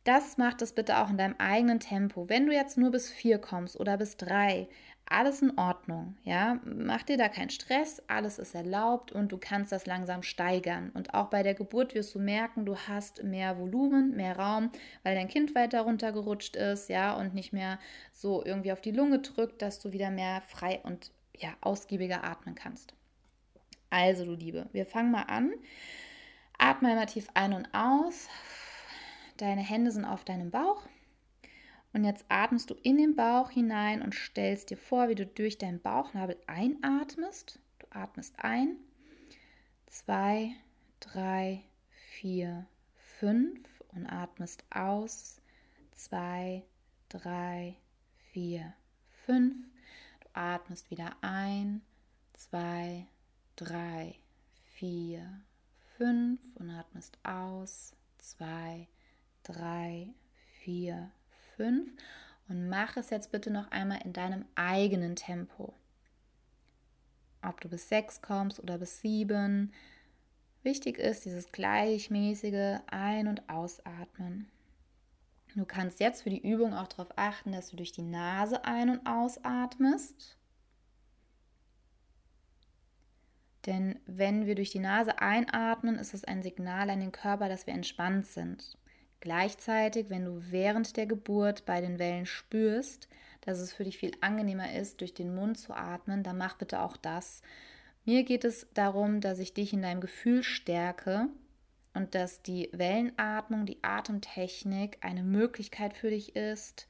Das 0.05 0.39
macht 0.39 0.63
es 0.63 0.73
bitte 0.73 0.99
auch 0.99 1.11
in 1.11 1.19
deinem 1.19 1.35
eigenen 1.39 1.81
Tempo. 1.81 2.29
Wenn 2.29 2.47
du 2.47 2.53
jetzt 2.53 2.79
nur 2.79 2.93
bis 2.93 3.11
vier 3.11 3.39
kommst 3.39 3.79
oder 3.81 3.97
bis 3.97 4.17
drei, 4.17 4.69
alles 5.09 5.41
in 5.41 5.57
Ordnung, 5.57 6.17
ja, 6.25 6.61
mach 6.65 7.03
dir 7.03 7.17
da 7.17 7.29
keinen 7.29 7.51
Stress, 7.51 8.03
alles 8.09 8.39
ist 8.39 8.55
erlaubt 8.55 9.13
und 9.13 9.31
du 9.31 9.39
kannst 9.39 9.71
das 9.71 9.87
langsam 9.87 10.23
steigern. 10.23 10.91
Und 10.95 11.15
auch 11.15 11.29
bei 11.29 11.43
der 11.43 11.55
Geburt 11.55 11.95
wirst 11.95 12.15
du 12.15 12.19
merken, 12.19 12.67
du 12.67 12.77
hast 12.77 13.23
mehr 13.23 13.59
Volumen, 13.59 14.17
mehr 14.17 14.37
Raum, 14.37 14.71
weil 15.05 15.15
dein 15.15 15.29
Kind 15.29 15.55
weiter 15.55 15.83
runtergerutscht 15.83 16.57
ist, 16.57 16.89
ja, 16.89 17.15
und 17.15 17.35
nicht 17.35 17.53
mehr 17.53 17.79
so 18.13 18.45
irgendwie 18.45 18.73
auf 18.73 18.81
die 18.81 18.91
Lunge 18.91 19.21
drückt, 19.21 19.63
dass 19.63 19.79
du 19.79 19.93
wieder 19.93 20.11
mehr 20.11 20.41
frei 20.41 20.81
und 20.83 21.13
ja, 21.37 21.51
ausgiebiger 21.61 22.25
atmen 22.25 22.55
kannst. 22.55 22.95
Also, 23.91 24.25
du 24.25 24.33
Liebe, 24.33 24.67
wir 24.73 24.87
fangen 24.87 25.13
mal 25.13 25.23
an. 25.23 25.53
Atme 26.59 26.89
einmal 26.89 27.07
tief 27.07 27.29
ein 27.35 27.53
und 27.53 27.69
aus. 27.73 28.29
Deine 29.37 29.61
Hände 29.61 29.91
sind 29.93 30.05
auf 30.05 30.25
deinem 30.25 30.51
Bauch. 30.51 30.83
Und 31.97 32.05
jetzt 32.05 32.27
atmest 32.29 32.69
du 32.69 32.75
in 32.83 32.99
den 32.99 33.17
Bauch 33.17 33.49
hinein 33.49 34.03
und 34.03 34.15
stellst 34.15 34.69
dir 34.69 34.77
vor, 34.77 35.09
wie 35.09 35.15
du 35.15 35.25
durch 35.25 35.57
deinen 35.57 35.81
Bauchnabel 35.81 36.37
einatmest. 36.47 37.59
Du 37.79 37.87
atmest 37.89 38.35
ein. 38.37 38.77
Zwei, 39.87 40.51
drei, 41.01 41.65
vier, 41.89 42.67
fünf 42.97 43.83
und 43.95 44.05
atmest 44.05 44.63
aus. 44.69 45.41
Zwei, 45.93 46.67
drei, 47.09 47.79
vier, 48.31 48.75
fünf. 49.25 49.57
Du 50.21 50.29
atmest 50.35 50.91
wieder 50.91 51.17
ein. 51.23 51.81
Zwei, 52.35 53.07
drei, 53.57 54.17
vier, 54.75 55.41
fünf 55.97 56.43
und 56.57 56.69
atmest 56.69 57.17
aus. 57.25 57.95
Zwei, 58.19 58.87
drei, 59.43 60.13
vier, 60.61 61.11
fünf 61.57 61.89
5 61.89 61.91
und 62.49 62.69
mach 62.69 62.97
es 62.97 63.11
jetzt 63.11 63.33
bitte 63.33 63.51
noch 63.51 63.71
einmal 63.71 64.01
in 64.05 64.13
deinem 64.13 64.45
eigenen 64.55 65.17
Tempo. 65.17 65.75
Ob 67.43 67.61
du 67.61 67.69
bis 67.69 67.89
6 67.89 68.23
kommst 68.23 68.61
oder 68.61 68.79
bis 68.79 69.01
7. 69.01 69.73
Wichtig 70.63 70.99
ist 70.99 71.25
dieses 71.25 71.53
gleichmäßige 71.53 72.81
Ein- 72.87 73.29
und 73.29 73.49
Ausatmen. 73.49 74.51
Du 75.55 75.65
kannst 75.65 76.01
jetzt 76.01 76.23
für 76.23 76.31
die 76.31 76.47
Übung 76.47 76.75
auch 76.75 76.89
darauf 76.89 77.17
achten, 77.17 77.53
dass 77.53 77.71
du 77.71 77.77
durch 77.77 77.93
die 77.93 78.03
Nase 78.03 78.65
ein- 78.65 78.91
und 78.91 79.07
ausatmest. 79.07 80.37
Denn 83.65 83.99
wenn 84.07 84.47
wir 84.47 84.55
durch 84.55 84.71
die 84.71 84.81
Nase 84.81 85.19
einatmen, 85.19 85.97
ist 85.97 86.15
es 86.15 86.25
ein 86.25 86.43
Signal 86.43 86.91
an 86.91 87.01
den 87.01 87.11
Körper, 87.11 87.49
dass 87.49 87.67
wir 87.67 87.75
entspannt 87.75 88.27
sind. 88.27 88.77
Gleichzeitig, 89.21 90.11
wenn 90.11 90.25
du 90.25 90.43
während 90.51 90.97
der 90.97 91.07
Geburt 91.07 91.65
bei 91.65 91.81
den 91.81 91.99
Wellen 91.99 92.27
spürst, 92.27 93.09
dass 93.41 93.59
es 93.59 93.73
für 93.73 93.85
dich 93.85 93.99
viel 93.99 94.13
angenehmer 94.21 94.75
ist, 94.75 95.01
durch 95.01 95.15
den 95.15 95.35
Mund 95.35 95.59
zu 95.59 95.73
atmen, 95.73 96.23
dann 96.23 96.39
mach 96.39 96.57
bitte 96.57 96.81
auch 96.81 96.97
das. 96.97 97.43
Mir 98.05 98.25
geht 98.25 98.45
es 98.45 98.67
darum, 98.75 99.21
dass 99.21 99.39
ich 99.39 99.55
dich 99.55 99.73
in 99.73 99.83
deinem 99.83 100.01
Gefühl 100.01 100.43
stärke 100.43 101.29
und 101.95 102.15
dass 102.15 102.43
die 102.43 102.69
Wellenatmung, 102.73 103.67
die 103.67 103.83
Atemtechnik 103.83 104.99
eine 105.01 105.23
Möglichkeit 105.23 105.97
für 105.97 106.11
dich 106.11 106.37
ist, 106.37 106.87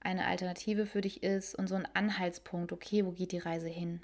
eine 0.00 0.26
Alternative 0.26 0.86
für 0.86 1.00
dich 1.00 1.22
ist 1.22 1.54
und 1.54 1.68
so 1.68 1.74
ein 1.74 1.88
Anhaltspunkt, 1.94 2.72
okay, 2.72 3.04
wo 3.04 3.12
geht 3.12 3.32
die 3.32 3.38
Reise 3.38 3.68
hin? 3.68 4.00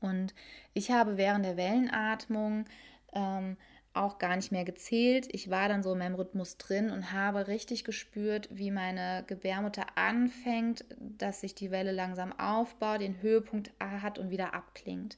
Und 0.00 0.34
ich 0.74 0.90
habe 0.90 1.16
während 1.16 1.44
der 1.44 1.56
Wellenatmung 1.56 2.64
ähm, 3.12 3.56
auch 4.00 4.18
gar 4.18 4.36
nicht 4.36 4.50
mehr 4.50 4.64
gezählt. 4.64 5.28
Ich 5.30 5.50
war 5.50 5.68
dann 5.68 5.82
so 5.82 5.92
in 5.92 5.98
meinem 5.98 6.14
Rhythmus 6.14 6.56
drin 6.56 6.90
und 6.90 7.12
habe 7.12 7.46
richtig 7.46 7.84
gespürt, 7.84 8.48
wie 8.50 8.70
meine 8.70 9.24
Gebärmutter 9.26 9.86
anfängt, 9.94 10.84
dass 10.98 11.42
sich 11.42 11.54
die 11.54 11.70
Welle 11.70 11.92
langsam 11.92 12.32
aufbaut, 12.38 13.00
den 13.00 13.20
Höhepunkt 13.22 13.70
hat 13.78 14.18
und 14.18 14.30
wieder 14.30 14.54
abklingt. 14.54 15.16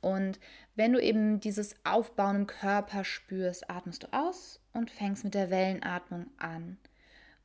Und 0.00 0.38
wenn 0.76 0.92
du 0.92 1.02
eben 1.02 1.40
dieses 1.40 1.74
Aufbauen 1.84 2.36
im 2.36 2.46
Körper 2.46 3.04
spürst, 3.04 3.68
atmest 3.68 4.04
du 4.04 4.12
aus 4.12 4.60
und 4.72 4.90
fängst 4.90 5.24
mit 5.24 5.34
der 5.34 5.50
Wellenatmung 5.50 6.26
an. 6.38 6.78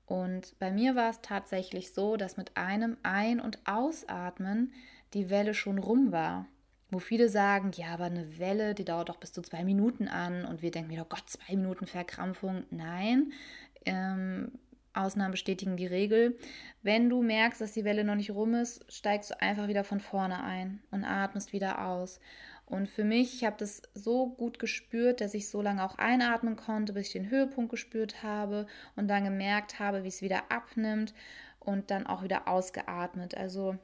Und 0.06 0.58
bei 0.60 0.72
mir 0.72 0.96
war 0.96 1.10
es 1.10 1.22
tatsächlich 1.22 1.94
so, 1.94 2.16
dass 2.16 2.38
mit 2.38 2.56
einem 2.56 2.98
Ein- 3.04 3.42
und 3.42 3.60
Ausatmen 3.66 4.72
die 5.14 5.30
Welle 5.30 5.54
schon 5.54 5.80
rum 5.80 6.12
war 6.12 6.48
wo 6.96 7.00
viele 7.00 7.28
sagen, 7.28 7.72
ja, 7.76 7.88
aber 7.88 8.06
eine 8.06 8.40
Welle, 8.40 8.74
die 8.74 8.86
dauert 8.86 9.10
doch 9.10 9.18
bis 9.18 9.34
zu 9.34 9.42
zwei 9.42 9.66
Minuten 9.66 10.08
an 10.08 10.46
und 10.46 10.62
wir 10.62 10.72
denken 10.72 10.94
mir, 10.94 11.02
oh 11.02 11.08
Gott, 11.10 11.30
zwei 11.30 11.58
Minuten 11.58 11.88
Verkrampfung. 11.88 12.64
Nein, 12.72 13.34
ähm, 13.86 14.54
Ausnahmen 14.94 15.32
bestätigen 15.32 15.76
die 15.76 15.88
Regel. 15.88 16.38
Wenn 16.84 17.10
du 17.10 17.22
merkst, 17.22 17.60
dass 17.60 17.74
die 17.74 17.84
Welle 17.84 18.06
noch 18.06 18.16
nicht 18.16 18.32
rum 18.32 18.54
ist, 18.54 18.90
steigst 18.90 19.32
du 19.32 19.42
einfach 19.42 19.68
wieder 19.68 19.84
von 19.84 20.00
vorne 20.00 20.42
ein 20.42 20.82
und 20.90 21.04
atmest 21.04 21.52
wieder 21.52 21.86
aus. 21.86 22.22
Und 22.66 22.88
für 22.88 23.04
mich, 23.04 23.36
ich 23.36 23.44
habe 23.44 23.58
das 23.60 23.82
so 23.94 24.28
gut 24.30 24.58
gespürt, 24.58 25.20
dass 25.20 25.34
ich 25.34 25.50
so 25.50 25.62
lange 25.62 25.84
auch 25.84 25.98
einatmen 25.98 26.56
konnte, 26.56 26.94
bis 26.94 27.08
ich 27.08 27.14
den 27.14 27.30
Höhepunkt 27.30 27.72
gespürt 27.72 28.24
habe 28.24 28.68
und 28.96 29.10
dann 29.10 29.26
gemerkt 29.26 29.80
habe, 29.80 30.06
wie 30.06 30.08
es 30.08 30.22
wieder 30.22 30.50
abnimmt 30.50 31.14
und 31.60 31.92
dann 31.92 32.08
auch 32.08 32.24
wieder 32.24 32.48
ausgeatmet. 32.48 33.36
Also 33.36 33.78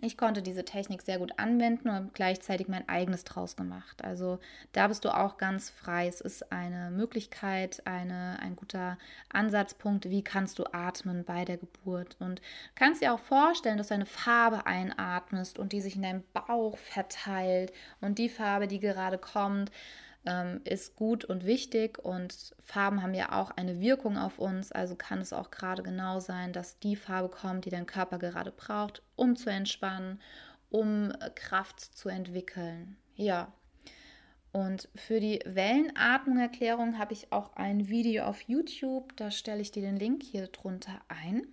ich 0.00 0.16
konnte 0.16 0.42
diese 0.42 0.64
Technik 0.64 1.02
sehr 1.02 1.18
gut 1.18 1.38
anwenden 1.38 1.88
und 1.88 2.14
gleichzeitig 2.14 2.66
mein 2.66 2.88
eigenes 2.88 3.24
draus 3.24 3.56
gemacht. 3.56 4.02
Also 4.02 4.40
da 4.72 4.88
bist 4.88 5.04
du 5.04 5.10
auch 5.10 5.36
ganz 5.36 5.70
frei. 5.70 6.08
Es 6.08 6.20
ist 6.20 6.50
eine 6.50 6.90
Möglichkeit, 6.90 7.82
eine, 7.84 8.38
ein 8.40 8.56
guter 8.56 8.98
Ansatzpunkt, 9.32 10.08
wie 10.08 10.22
kannst 10.22 10.58
du 10.58 10.64
atmen 10.72 11.24
bei 11.24 11.44
der 11.44 11.58
Geburt. 11.58 12.16
Und 12.18 12.40
kannst 12.74 13.02
dir 13.02 13.12
auch 13.12 13.20
vorstellen, 13.20 13.78
dass 13.78 13.88
du 13.88 13.94
eine 13.94 14.06
Farbe 14.06 14.66
einatmest 14.66 15.58
und 15.58 15.72
die 15.72 15.80
sich 15.80 15.94
in 15.94 16.02
deinem 16.02 16.24
Bauch 16.32 16.78
verteilt 16.78 17.72
und 18.00 18.18
die 18.18 18.28
Farbe, 18.28 18.66
die 18.66 18.80
gerade 18.80 19.18
kommt, 19.18 19.70
ähm, 20.24 20.60
ist 20.64 20.94
gut 20.96 21.24
und 21.24 21.44
wichtig 21.44 21.98
und 21.98 22.54
Farben 22.60 23.02
haben 23.02 23.14
ja 23.14 23.32
auch 23.32 23.50
eine 23.50 23.80
Wirkung 23.80 24.16
auf 24.16 24.38
uns, 24.38 24.70
also 24.72 24.94
kann 24.94 25.20
es 25.20 25.32
auch 25.32 25.50
gerade 25.50 25.82
genau 25.82 26.20
sein, 26.20 26.52
dass 26.52 26.78
die 26.78 26.96
Farbe 26.96 27.28
kommt, 27.28 27.64
die 27.64 27.70
dein 27.70 27.86
Körper 27.86 28.18
gerade 28.18 28.52
braucht, 28.52 29.02
um 29.16 29.36
zu 29.36 29.50
entspannen, 29.50 30.20
um 30.70 31.10
äh, 31.10 31.30
Kraft 31.34 31.80
zu 31.80 32.08
entwickeln. 32.08 32.96
Ja. 33.14 33.52
Und 34.52 34.88
für 34.94 35.18
die 35.18 35.40
Wellenatmung-Erklärung 35.46 36.98
habe 36.98 37.14
ich 37.14 37.32
auch 37.32 37.56
ein 37.56 37.88
Video 37.88 38.24
auf 38.24 38.42
YouTube, 38.42 39.16
da 39.16 39.30
stelle 39.30 39.62
ich 39.62 39.72
dir 39.72 39.82
den 39.82 39.96
Link 39.96 40.22
hier 40.22 40.48
drunter 40.48 41.00
ein. 41.08 41.46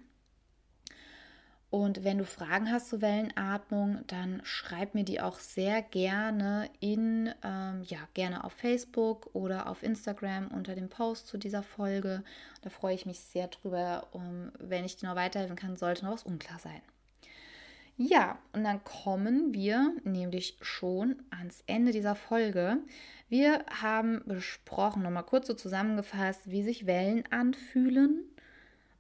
Und 1.72 2.04
wenn 2.04 2.18
du 2.18 2.26
Fragen 2.26 2.72
hast 2.72 2.90
zur 2.90 3.02
Wellenatmung, 3.02 4.00
dann 4.08 4.42
schreib 4.44 4.96
mir 4.96 5.04
die 5.04 5.22
auch 5.22 5.38
sehr 5.38 5.84
gerne 5.84 6.68
in, 6.80 7.32
ähm, 7.44 7.84
ja, 7.84 8.00
gerne 8.16 8.44
auf 8.44 8.54
Facebook 8.54 9.30
oder 9.34 9.68
auf 9.68 9.84
Instagram 9.84 10.48
unter 10.48 10.74
dem 10.74 10.90
Post 10.90 11.28
zu 11.28 11.38
dieser 11.38 11.62
Folge. 11.62 12.24
Da 12.64 12.72
freue 12.72 12.96
ich 12.96 13.06
mich 13.06 13.20
sehr 13.20 13.50
drüber, 13.50 14.08
um, 14.14 14.52
wenn 14.58 14.84
ich 14.84 14.98
dir 14.98 15.08
noch 15.08 15.16
weiterhelfen 15.16 15.56
kann, 15.56 15.76
sollte 15.76 16.06
noch 16.06 16.14
was 16.14 16.24
unklar 16.24 16.58
sein. 16.58 16.82
Ja, 17.98 18.40
und 18.54 18.64
dann 18.64 18.84
kommen 18.84 19.54
wir 19.54 19.94
nämlich 20.04 20.58
schon 20.62 21.22
ans 21.30 21.64
Ende 21.68 21.92
dieser 21.92 22.16
Folge. 22.16 22.78
Wir 23.28 23.64
haben 23.70 24.24
besprochen, 24.26 25.04
nochmal 25.04 25.26
kurz 25.26 25.46
so 25.48 25.54
zusammengefasst, 25.54 26.50
wie 26.50 26.64
sich 26.64 26.88
Wellen 26.88 27.26
anfühlen 27.30 28.24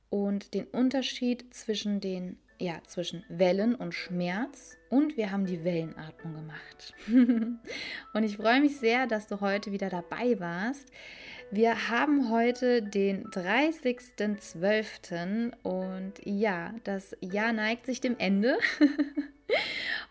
und 0.09 0.53
den 0.53 0.65
Unterschied 0.65 1.51
zwischen 1.53 2.01
den 2.01 2.37
ja, 2.59 2.81
zwischen 2.85 3.25
Wellen 3.29 3.73
und 3.75 3.93
Schmerz 3.93 4.77
und 4.89 5.15
wir 5.17 5.31
haben 5.31 5.45
die 5.45 5.63
Wellenatmung 5.63 6.35
gemacht. 6.35 6.93
und 8.13 8.23
ich 8.23 8.37
freue 8.37 8.61
mich 8.61 8.77
sehr, 8.77 9.07
dass 9.07 9.25
du 9.27 9.41
heute 9.41 9.71
wieder 9.71 9.89
dabei 9.89 10.39
warst. 10.39 10.91
Wir 11.51 11.89
haben 11.89 12.29
heute 12.29 12.83
den 12.83 13.25
30.12. 13.25 15.51
und 15.63 16.13
ja, 16.23 16.75
das 16.83 17.17
Jahr 17.21 17.53
neigt 17.53 17.87
sich 17.87 18.01
dem 18.01 18.19
Ende. 18.19 18.59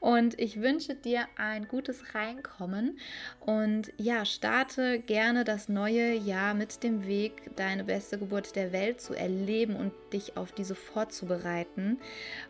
Und 0.00 0.38
ich 0.38 0.60
wünsche 0.60 0.94
dir 0.94 1.26
ein 1.36 1.66
gutes 1.66 2.14
Reinkommen 2.14 2.98
und 3.40 3.92
ja, 3.96 4.24
starte 4.24 5.00
gerne 5.00 5.44
das 5.44 5.68
neue 5.68 6.14
Jahr 6.14 6.54
mit 6.54 6.82
dem 6.84 7.06
Weg, 7.06 7.50
deine 7.56 7.84
beste 7.84 8.18
Geburt 8.18 8.54
der 8.54 8.72
Welt 8.72 9.00
zu 9.00 9.14
erleben 9.14 9.74
und 9.74 9.92
dich 10.12 10.36
auf 10.36 10.52
diese 10.52 10.76
vorzubereiten. 10.76 11.98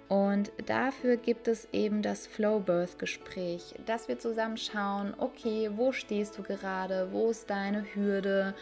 Und 0.08 0.50
dafür 0.64 1.18
gibt 1.18 1.48
es 1.48 1.68
eben 1.72 2.00
das 2.00 2.26
Flow 2.26 2.60
Birth 2.60 2.98
Gespräch, 2.98 3.74
dass 3.84 4.08
wir 4.08 4.18
zusammen 4.18 4.56
schauen, 4.56 5.12
okay, 5.18 5.70
wo 5.76 5.92
stehst 5.92 6.38
du 6.38 6.42
gerade, 6.42 7.08
wo 7.12 7.30
ist 7.30 7.50
deine 7.50 7.84
Hürde, 7.94 8.54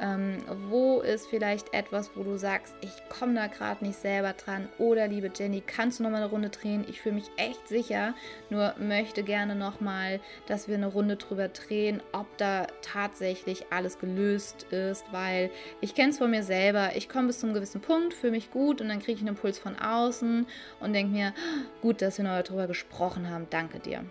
ähm, 0.00 0.38
wo 0.70 1.00
ist 1.00 1.26
vielleicht 1.26 1.74
etwas, 1.74 2.10
wo 2.14 2.22
du 2.22 2.38
sagst, 2.38 2.74
ich 2.80 2.90
komme 3.10 3.34
da 3.34 3.48
gerade 3.48 3.84
nicht 3.84 3.98
selber 3.98 4.32
dran? 4.32 4.68
Oder 4.78 5.06
liebe 5.06 5.30
Jenny, 5.34 5.62
kannst 5.66 5.98
du 5.98 6.04
noch 6.04 6.10
mal 6.10 6.22
eine 6.22 6.30
Runde 6.30 6.48
drehen? 6.48 6.86
Ich 6.88 7.02
fühle 7.02 7.16
mich 7.16 7.30
echt 7.36 7.68
sicher, 7.68 8.14
nur 8.48 8.74
möchte 8.78 9.24
gerne 9.24 9.54
noch 9.54 9.82
mal, 9.82 10.20
dass 10.46 10.68
wir 10.68 10.76
eine 10.76 10.86
Runde 10.86 11.16
drüber 11.16 11.48
drehen, 11.48 12.02
ob 12.12 12.34
da 12.38 12.66
tatsächlich 12.80 13.66
alles 13.68 13.98
gelöst 13.98 14.62
ist, 14.70 15.04
weil 15.12 15.50
ich 15.82 15.94
kenne 15.94 16.10
es 16.10 16.18
von 16.18 16.30
mir 16.30 16.42
selber, 16.42 16.96
ich 16.96 17.10
komme 17.10 17.26
bis 17.26 17.40
zu 17.40 17.46
einem 17.46 17.54
gewissen 17.54 17.82
Punkt, 17.82 18.14
fühle 18.14 18.32
mich 18.32 18.50
gut 18.50 18.80
und 18.80 18.88
dann 18.88 19.00
kriege 19.00 19.12
ich 19.12 19.20
einen 19.20 19.28
Impuls 19.28 19.58
von 19.58 19.78
außen. 19.78 20.46
Und 20.80 20.93
denke 20.94 21.12
mir, 21.12 21.34
gut, 21.82 22.00
dass 22.00 22.18
wir 22.18 22.24
noch 22.24 22.42
darüber 22.42 22.66
gesprochen 22.66 23.28
haben, 23.28 23.46
danke 23.50 23.78
dir. 23.78 24.04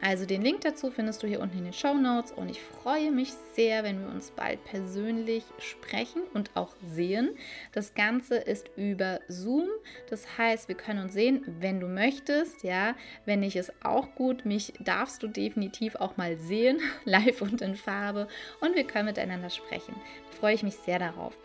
Also 0.00 0.26
den 0.26 0.42
Link 0.42 0.60
dazu 0.60 0.92
findest 0.92 1.22
du 1.22 1.26
hier 1.26 1.40
unten 1.40 1.58
in 1.58 1.64
den 1.64 1.72
Show 1.72 1.94
Notes 1.94 2.30
und 2.30 2.48
ich 2.48 2.60
freue 2.62 3.10
mich 3.10 3.32
sehr, 3.54 3.82
wenn 3.82 4.00
wir 4.00 4.08
uns 4.08 4.30
bald 4.30 4.64
persönlich 4.64 5.42
sprechen 5.58 6.22
und 6.34 6.52
auch 6.54 6.72
sehen. 6.84 7.30
Das 7.72 7.94
Ganze 7.94 8.36
ist 8.36 8.70
über 8.76 9.18
Zoom, 9.26 9.66
das 10.08 10.38
heißt, 10.38 10.68
wir 10.68 10.76
können 10.76 11.02
uns 11.02 11.14
sehen, 11.14 11.42
wenn 11.58 11.80
du 11.80 11.88
möchtest, 11.88 12.62
ja. 12.62 12.94
Wenn 13.24 13.40
nicht, 13.40 13.56
ist 13.56 13.72
auch 13.82 14.14
gut. 14.14 14.44
Mich 14.44 14.72
darfst 14.78 15.22
du 15.24 15.26
definitiv 15.26 15.96
auch 15.96 16.16
mal 16.16 16.36
sehen, 16.36 16.78
live 17.04 17.42
und 17.42 17.60
in 17.60 17.74
Farbe 17.74 18.28
und 18.60 18.76
wir 18.76 18.84
können 18.84 19.06
miteinander 19.06 19.50
sprechen. 19.50 19.96
Da 20.30 20.36
freue 20.38 20.54
ich 20.54 20.62
mich 20.62 20.76
sehr 20.76 21.00
darauf. 21.00 21.36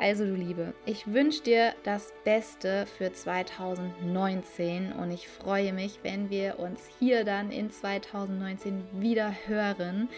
Also 0.00 0.24
du 0.24 0.34
Liebe, 0.34 0.72
ich 0.86 1.12
wünsche 1.12 1.42
dir 1.42 1.74
das 1.84 2.14
Beste 2.24 2.86
für 2.96 3.12
2019 3.12 4.92
und 4.92 5.10
ich 5.10 5.28
freue 5.28 5.74
mich, 5.74 5.98
wenn 6.02 6.30
wir 6.30 6.58
uns 6.58 6.80
hier 6.98 7.22
dann 7.22 7.52
in 7.52 7.70
2019 7.70 8.82
wieder 8.94 9.34
hören. 9.46 10.08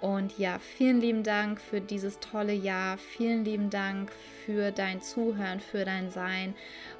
Und 0.00 0.38
ja, 0.38 0.58
vielen 0.58 1.02
lieben 1.02 1.22
Dank 1.22 1.60
für 1.60 1.82
dieses 1.82 2.18
tolle 2.18 2.54
Jahr. 2.54 2.96
Vielen 2.96 3.44
lieben 3.44 3.68
Dank 3.68 4.10
für 4.46 4.72
dein 4.72 5.02
Zuhören, 5.02 5.60
für 5.60 5.84
dein 5.84 6.10
Sein. 6.10 6.54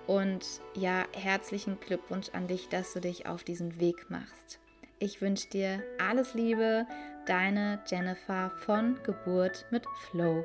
Und 0.06 0.44
ja, 0.74 1.06
herzlichen 1.14 1.80
Glückwunsch 1.80 2.28
an 2.34 2.48
dich, 2.48 2.68
dass 2.68 2.92
du 2.92 3.00
dich 3.00 3.24
auf 3.24 3.44
diesen 3.44 3.80
Weg 3.80 4.10
machst. 4.10 4.58
Ich 4.98 5.22
wünsche 5.22 5.48
dir 5.48 5.82
alles 5.98 6.34
Liebe, 6.34 6.84
deine 7.24 7.80
Jennifer 7.86 8.50
von 8.66 8.98
Geburt 9.04 9.64
mit 9.70 9.86
Flow. 10.10 10.44